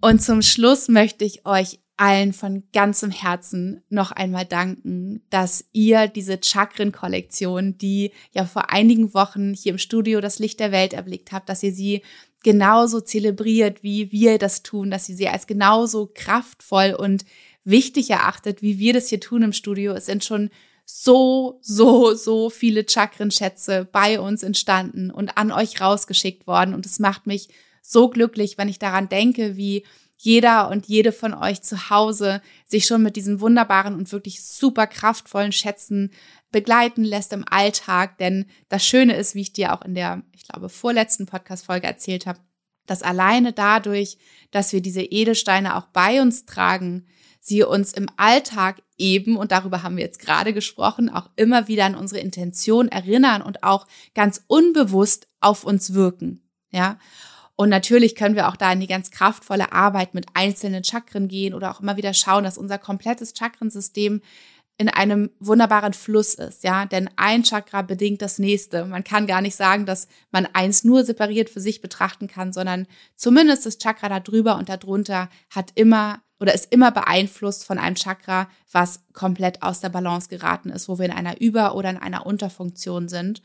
Und 0.00 0.22
zum 0.22 0.42
Schluss 0.42 0.88
möchte 0.88 1.24
ich 1.24 1.46
euch 1.46 1.80
allen 1.96 2.32
von 2.32 2.64
ganzem 2.72 3.10
Herzen 3.10 3.82
noch 3.88 4.10
einmal 4.10 4.44
danken, 4.44 5.22
dass 5.30 5.64
ihr 5.72 6.08
diese 6.08 6.40
Chakren-Kollektion, 6.42 7.78
die 7.78 8.10
ja 8.32 8.44
vor 8.46 8.70
einigen 8.70 9.14
Wochen 9.14 9.54
hier 9.54 9.72
im 9.72 9.78
Studio 9.78 10.20
das 10.20 10.38
Licht 10.40 10.58
der 10.58 10.72
Welt 10.72 10.92
erblickt 10.92 11.30
habt, 11.30 11.48
dass 11.48 11.62
ihr 11.62 11.72
sie 11.72 12.02
genauso 12.42 13.00
zelebriert, 13.00 13.82
wie 13.82 14.10
wir 14.10 14.38
das 14.38 14.62
tun, 14.62 14.90
dass 14.90 15.08
ihr 15.08 15.16
sie 15.16 15.28
als 15.28 15.46
genauso 15.46 16.10
kraftvoll 16.12 16.94
und 16.98 17.24
wichtig 17.64 18.10
erachtet, 18.10 18.60
wie 18.60 18.78
wir 18.78 18.92
das 18.92 19.08
hier 19.08 19.20
tun 19.20 19.42
im 19.42 19.52
Studio. 19.52 19.92
Es 19.92 20.06
sind 20.06 20.24
schon 20.24 20.50
so, 20.84 21.58
so, 21.62 22.14
so 22.14 22.50
viele 22.50 22.84
Chakrenschätze 22.88 23.88
bei 23.90 24.20
uns 24.20 24.42
entstanden 24.42 25.10
und 25.10 25.36
an 25.36 25.50
euch 25.50 25.80
rausgeschickt 25.80 26.46
worden. 26.46 26.74
Und 26.74 26.86
es 26.86 26.98
macht 26.98 27.26
mich 27.26 27.48
so 27.82 28.08
glücklich, 28.08 28.58
wenn 28.58 28.68
ich 28.68 28.78
daran 28.78 29.08
denke, 29.08 29.56
wie 29.56 29.84
jeder 30.16 30.70
und 30.70 30.86
jede 30.86 31.12
von 31.12 31.34
euch 31.34 31.62
zu 31.62 31.90
Hause 31.90 32.40
sich 32.66 32.86
schon 32.86 33.02
mit 33.02 33.16
diesen 33.16 33.40
wunderbaren 33.40 33.94
und 33.94 34.10
wirklich 34.12 34.42
super 34.42 34.86
kraftvollen 34.86 35.52
Schätzen 35.52 36.10
begleiten 36.50 37.04
lässt 37.04 37.32
im 37.32 37.44
Alltag. 37.46 38.16
Denn 38.18 38.46
das 38.68 38.86
Schöne 38.86 39.16
ist, 39.16 39.34
wie 39.34 39.42
ich 39.42 39.52
dir 39.52 39.74
auch 39.74 39.82
in 39.82 39.94
der, 39.94 40.22
ich 40.32 40.46
glaube, 40.46 40.68
vorletzten 40.68 41.26
Podcast-Folge 41.26 41.86
erzählt 41.86 42.26
habe, 42.26 42.40
dass 42.86 43.02
alleine 43.02 43.52
dadurch, 43.52 44.18
dass 44.50 44.72
wir 44.72 44.80
diese 44.80 45.02
Edelsteine 45.02 45.76
auch 45.76 45.86
bei 45.86 46.22
uns 46.22 46.46
tragen, 46.46 47.06
sie 47.44 47.62
uns 47.62 47.92
im 47.92 48.06
Alltag 48.16 48.82
eben, 48.96 49.36
und 49.36 49.52
darüber 49.52 49.82
haben 49.82 49.98
wir 49.98 50.04
jetzt 50.04 50.18
gerade 50.18 50.54
gesprochen, 50.54 51.10
auch 51.10 51.28
immer 51.36 51.68
wieder 51.68 51.84
an 51.84 51.94
unsere 51.94 52.20
Intention 52.20 52.88
erinnern 52.88 53.42
und 53.42 53.62
auch 53.62 53.86
ganz 54.14 54.42
unbewusst 54.46 55.28
auf 55.40 55.64
uns 55.64 55.92
wirken. 55.92 56.42
Ja. 56.70 56.98
Und 57.54 57.68
natürlich 57.68 58.14
können 58.14 58.34
wir 58.34 58.48
auch 58.48 58.56
da 58.56 58.72
in 58.72 58.80
die 58.80 58.86
ganz 58.86 59.10
kraftvolle 59.10 59.72
Arbeit 59.72 60.14
mit 60.14 60.26
einzelnen 60.32 60.84
Chakren 60.84 61.28
gehen 61.28 61.52
oder 61.52 61.70
auch 61.70 61.80
immer 61.80 61.98
wieder 61.98 62.14
schauen, 62.14 62.44
dass 62.44 62.56
unser 62.56 62.78
komplettes 62.78 63.34
Chakrensystem 63.38 64.22
in 64.76 64.88
einem 64.88 65.30
wunderbaren 65.38 65.92
Fluss 65.92 66.34
ist, 66.34 66.64
ja, 66.64 66.84
denn 66.84 67.08
ein 67.14 67.44
Chakra 67.44 67.82
bedingt 67.82 68.22
das 68.22 68.40
nächste. 68.40 68.86
Man 68.86 69.04
kann 69.04 69.28
gar 69.28 69.40
nicht 69.40 69.54
sagen, 69.54 69.86
dass 69.86 70.08
man 70.32 70.48
eins 70.52 70.82
nur 70.82 71.04
separiert 71.04 71.48
für 71.48 71.60
sich 71.60 71.80
betrachten 71.80 72.26
kann, 72.26 72.52
sondern 72.52 72.88
zumindest 73.14 73.66
das 73.66 73.78
Chakra 73.78 74.08
da 74.08 74.18
drüber 74.18 74.56
und 74.56 74.68
darunter 74.68 75.28
hat 75.48 75.70
immer 75.76 76.23
oder 76.40 76.54
ist 76.54 76.72
immer 76.72 76.90
beeinflusst 76.90 77.64
von 77.64 77.78
einem 77.78 77.96
Chakra, 77.96 78.48
was 78.70 79.04
komplett 79.12 79.62
aus 79.62 79.80
der 79.80 79.88
Balance 79.88 80.28
geraten 80.28 80.70
ist, 80.70 80.88
wo 80.88 80.98
wir 80.98 81.06
in 81.06 81.12
einer 81.12 81.40
Über- 81.40 81.74
oder 81.74 81.90
in 81.90 81.96
einer 81.96 82.26
Unterfunktion 82.26 83.08
sind. 83.08 83.42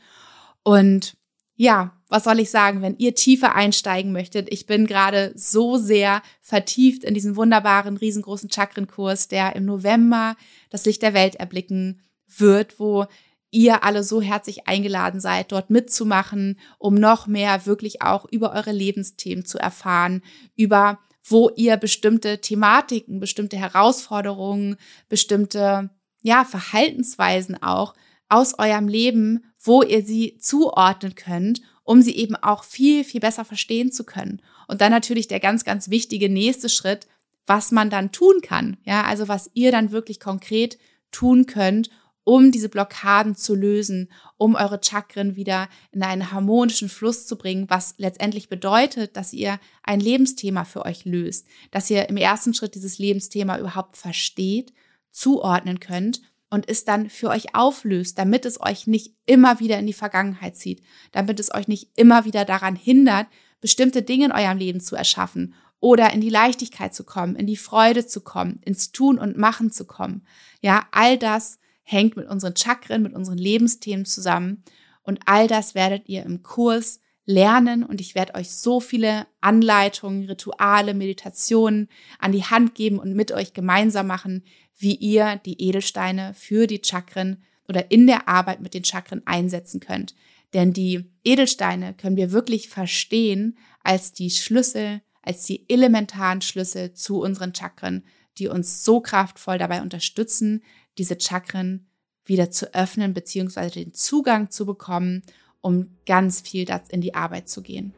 Und 0.62 1.16
ja, 1.56 1.92
was 2.08 2.24
soll 2.24 2.40
ich 2.40 2.50
sagen, 2.50 2.82
wenn 2.82 2.96
ihr 2.96 3.14
tiefer 3.14 3.54
einsteigen 3.54 4.12
möchtet? 4.12 4.50
Ich 4.50 4.66
bin 4.66 4.86
gerade 4.86 5.32
so 5.36 5.76
sehr 5.76 6.22
vertieft 6.40 7.04
in 7.04 7.14
diesen 7.14 7.36
wunderbaren, 7.36 7.96
riesengroßen 7.96 8.50
Chakrenkurs, 8.50 9.28
der 9.28 9.54
im 9.56 9.66
November 9.66 10.36
das 10.70 10.86
Licht 10.86 11.02
der 11.02 11.14
Welt 11.14 11.36
erblicken 11.36 12.00
wird, 12.26 12.80
wo 12.80 13.06
ihr 13.50 13.82
alle 13.84 14.04
so 14.04 14.22
herzlich 14.22 14.68
eingeladen 14.68 15.20
seid, 15.20 15.52
dort 15.52 15.70
mitzumachen, 15.70 16.58
um 16.78 16.94
noch 16.94 17.26
mehr 17.26 17.66
wirklich 17.66 18.02
auch 18.02 18.26
über 18.30 18.52
eure 18.52 18.72
Lebensthemen 18.72 19.44
zu 19.44 19.58
erfahren, 19.58 20.22
über 20.56 21.00
wo 21.22 21.50
ihr 21.50 21.76
bestimmte 21.76 22.40
Thematiken, 22.40 23.20
bestimmte 23.20 23.56
Herausforderungen, 23.56 24.76
bestimmte 25.08 25.90
ja, 26.22 26.44
Verhaltensweisen 26.44 27.62
auch 27.62 27.94
aus 28.28 28.58
eurem 28.58 28.88
Leben, 28.88 29.44
wo 29.58 29.82
ihr 29.82 30.04
sie 30.04 30.38
zuordnen 30.38 31.14
könnt, 31.14 31.60
um 31.84 32.02
sie 32.02 32.16
eben 32.16 32.36
auch 32.36 32.64
viel, 32.64 33.04
viel 33.04 33.20
besser 33.20 33.44
verstehen 33.44 33.92
zu 33.92 34.04
können. 34.04 34.40
Und 34.68 34.80
dann 34.80 34.92
natürlich 34.92 35.28
der 35.28 35.40
ganz, 35.40 35.64
ganz 35.64 35.90
wichtige 35.90 36.28
nächste 36.28 36.68
Schritt, 36.68 37.06
was 37.46 37.72
man 37.72 37.90
dann 37.90 38.12
tun 38.12 38.40
kann. 38.42 38.76
Ja, 38.84 39.04
also 39.04 39.26
was 39.28 39.50
ihr 39.54 39.72
dann 39.72 39.90
wirklich 39.90 40.20
konkret 40.20 40.78
tun 41.10 41.46
könnt, 41.46 41.90
um 42.30 42.52
diese 42.52 42.68
Blockaden 42.68 43.34
zu 43.34 43.56
lösen, 43.56 44.08
um 44.36 44.54
eure 44.54 44.80
Chakren 44.80 45.34
wieder 45.34 45.68
in 45.90 46.04
einen 46.04 46.30
harmonischen 46.30 46.88
Fluss 46.88 47.26
zu 47.26 47.36
bringen, 47.36 47.68
was 47.68 47.94
letztendlich 47.96 48.48
bedeutet, 48.48 49.16
dass 49.16 49.32
ihr 49.32 49.58
ein 49.82 49.98
Lebensthema 49.98 50.62
für 50.62 50.84
euch 50.84 51.04
löst, 51.04 51.48
dass 51.72 51.90
ihr 51.90 52.08
im 52.08 52.16
ersten 52.16 52.54
Schritt 52.54 52.76
dieses 52.76 53.00
Lebensthema 53.00 53.58
überhaupt 53.58 53.96
versteht, 53.96 54.72
zuordnen 55.10 55.80
könnt 55.80 56.22
und 56.50 56.68
es 56.68 56.84
dann 56.84 57.10
für 57.10 57.30
euch 57.30 57.56
auflöst, 57.56 58.16
damit 58.16 58.46
es 58.46 58.60
euch 58.60 58.86
nicht 58.86 59.16
immer 59.26 59.58
wieder 59.58 59.80
in 59.80 59.88
die 59.88 59.92
Vergangenheit 59.92 60.56
zieht, 60.56 60.84
damit 61.10 61.40
es 61.40 61.52
euch 61.52 61.66
nicht 61.66 61.90
immer 61.96 62.24
wieder 62.26 62.44
daran 62.44 62.76
hindert, 62.76 63.26
bestimmte 63.60 64.02
Dinge 64.02 64.26
in 64.26 64.32
eurem 64.32 64.56
Leben 64.56 64.78
zu 64.78 64.94
erschaffen 64.94 65.52
oder 65.80 66.12
in 66.12 66.20
die 66.20 66.30
Leichtigkeit 66.30 66.94
zu 66.94 67.02
kommen, 67.02 67.34
in 67.34 67.48
die 67.48 67.56
Freude 67.56 68.06
zu 68.06 68.20
kommen, 68.20 68.60
ins 68.62 68.92
Tun 68.92 69.18
und 69.18 69.36
Machen 69.36 69.72
zu 69.72 69.84
kommen. 69.84 70.24
Ja, 70.60 70.86
all 70.92 71.18
das 71.18 71.58
hängt 71.82 72.16
mit 72.16 72.28
unseren 72.28 72.56
Chakren, 72.56 73.02
mit 73.02 73.14
unseren 73.14 73.38
Lebensthemen 73.38 74.04
zusammen. 74.04 74.64
Und 75.02 75.20
all 75.26 75.46
das 75.48 75.74
werdet 75.74 76.08
ihr 76.08 76.24
im 76.24 76.42
Kurs 76.42 77.00
lernen. 77.24 77.84
Und 77.84 78.00
ich 78.00 78.14
werde 78.14 78.34
euch 78.34 78.50
so 78.50 78.80
viele 78.80 79.26
Anleitungen, 79.40 80.24
Rituale, 80.24 80.94
Meditationen 80.94 81.88
an 82.18 82.32
die 82.32 82.44
Hand 82.44 82.74
geben 82.74 82.98
und 82.98 83.14
mit 83.14 83.32
euch 83.32 83.54
gemeinsam 83.54 84.06
machen, 84.06 84.44
wie 84.76 84.94
ihr 84.94 85.40
die 85.44 85.60
Edelsteine 85.60 86.32
für 86.34 86.66
die 86.66 86.82
Chakren 86.84 87.42
oder 87.68 87.90
in 87.90 88.06
der 88.06 88.28
Arbeit 88.28 88.60
mit 88.60 88.74
den 88.74 88.84
Chakren 88.84 89.22
einsetzen 89.26 89.80
könnt. 89.80 90.14
Denn 90.54 90.72
die 90.72 91.04
Edelsteine 91.22 91.94
können 91.94 92.16
wir 92.16 92.32
wirklich 92.32 92.68
verstehen 92.68 93.56
als 93.84 94.12
die 94.12 94.30
Schlüssel, 94.30 95.02
als 95.22 95.44
die 95.44 95.68
elementaren 95.68 96.40
Schlüssel 96.40 96.94
zu 96.94 97.20
unseren 97.20 97.54
Chakren, 97.54 98.04
die 98.38 98.48
uns 98.48 98.84
so 98.84 99.00
kraftvoll 99.00 99.58
dabei 99.58 99.82
unterstützen, 99.82 100.62
diese 100.98 101.18
Chakren 101.20 101.88
wieder 102.24 102.50
zu 102.50 102.74
öffnen 102.74 103.14
beziehungsweise 103.14 103.74
den 103.74 103.92
Zugang 103.92 104.50
zu 104.50 104.66
bekommen, 104.66 105.22
um 105.60 105.96
ganz 106.06 106.40
viel 106.40 106.66
in 106.88 107.00
die 107.00 107.14
Arbeit 107.14 107.48
zu 107.48 107.62
gehen. 107.62 107.94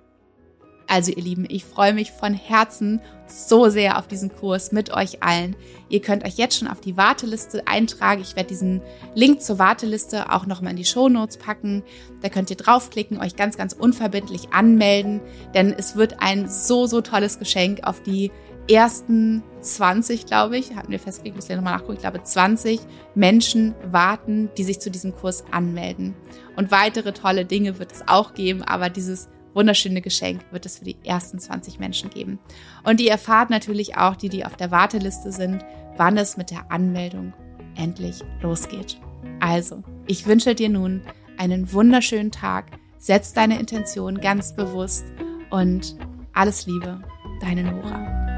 Also 0.88 1.10
ihr 1.10 1.22
Lieben, 1.22 1.46
ich 1.48 1.64
freue 1.64 1.94
mich 1.94 2.10
von 2.10 2.34
Herzen 2.34 3.00
so 3.26 3.70
sehr 3.70 3.98
auf 3.98 4.08
diesen 4.08 4.30
Kurs 4.30 4.72
mit 4.72 4.92
euch 4.92 5.22
allen. 5.22 5.56
Ihr 5.88 6.02
könnt 6.02 6.22
euch 6.24 6.36
jetzt 6.36 6.58
schon 6.58 6.68
auf 6.68 6.80
die 6.80 6.98
Warteliste 6.98 7.66
eintragen. 7.66 8.20
Ich 8.20 8.36
werde 8.36 8.48
diesen 8.48 8.82
Link 9.14 9.40
zur 9.40 9.58
Warteliste 9.58 10.30
auch 10.30 10.44
nochmal 10.44 10.72
in 10.72 10.76
die 10.76 10.84
Show 10.84 11.08
Notes 11.08 11.38
packen. 11.38 11.82
Da 12.20 12.28
könnt 12.28 12.50
ihr 12.50 12.56
draufklicken, 12.56 13.18
euch 13.18 13.36
ganz, 13.36 13.56
ganz 13.56 13.72
unverbindlich 13.72 14.52
anmelden, 14.52 15.22
denn 15.54 15.72
es 15.72 15.96
wird 15.96 16.20
ein 16.20 16.46
so, 16.48 16.86
so 16.86 17.00
tolles 17.00 17.38
Geschenk 17.38 17.84
auf 17.84 18.02
die 18.02 18.30
ersten 18.68 19.42
20, 19.60 20.26
glaube 20.26 20.56
ich, 20.56 20.74
hatten 20.74 20.90
wir 20.90 20.98
festgelegt, 20.98 21.36
muss 21.36 21.48
ich 21.48 21.56
nochmal 21.56 21.74
nachgucken, 21.74 21.94
ich 21.94 22.00
glaube 22.00 22.22
20 22.22 22.80
Menschen 23.14 23.74
warten, 23.84 24.50
die 24.56 24.64
sich 24.64 24.80
zu 24.80 24.90
diesem 24.90 25.14
Kurs 25.14 25.44
anmelden. 25.50 26.14
Und 26.56 26.70
weitere 26.70 27.12
tolle 27.12 27.44
Dinge 27.44 27.78
wird 27.78 27.92
es 27.92 28.06
auch 28.06 28.34
geben, 28.34 28.62
aber 28.62 28.90
dieses 28.90 29.28
wunderschöne 29.54 30.00
Geschenk 30.00 30.40
wird 30.50 30.66
es 30.66 30.78
für 30.78 30.84
die 30.84 30.96
ersten 31.04 31.38
20 31.38 31.78
Menschen 31.78 32.10
geben. 32.10 32.38
Und 32.84 33.00
ihr 33.00 33.10
erfahrt 33.10 33.50
natürlich 33.50 33.96
auch, 33.96 34.16
die, 34.16 34.28
die 34.28 34.44
auf 34.44 34.56
der 34.56 34.70
Warteliste 34.70 35.32
sind, 35.32 35.64
wann 35.96 36.16
es 36.16 36.36
mit 36.36 36.50
der 36.50 36.70
Anmeldung 36.70 37.32
endlich 37.76 38.20
losgeht. 38.40 39.00
Also, 39.40 39.82
ich 40.06 40.26
wünsche 40.26 40.54
dir 40.54 40.68
nun 40.68 41.02
einen 41.38 41.72
wunderschönen 41.72 42.30
Tag. 42.30 42.66
Setz 42.98 43.32
deine 43.32 43.58
Intention 43.58 44.20
ganz 44.20 44.54
bewusst 44.54 45.04
und 45.50 45.96
alles 46.32 46.66
Liebe, 46.66 47.00
deine 47.40 47.64
Nora. 47.64 48.31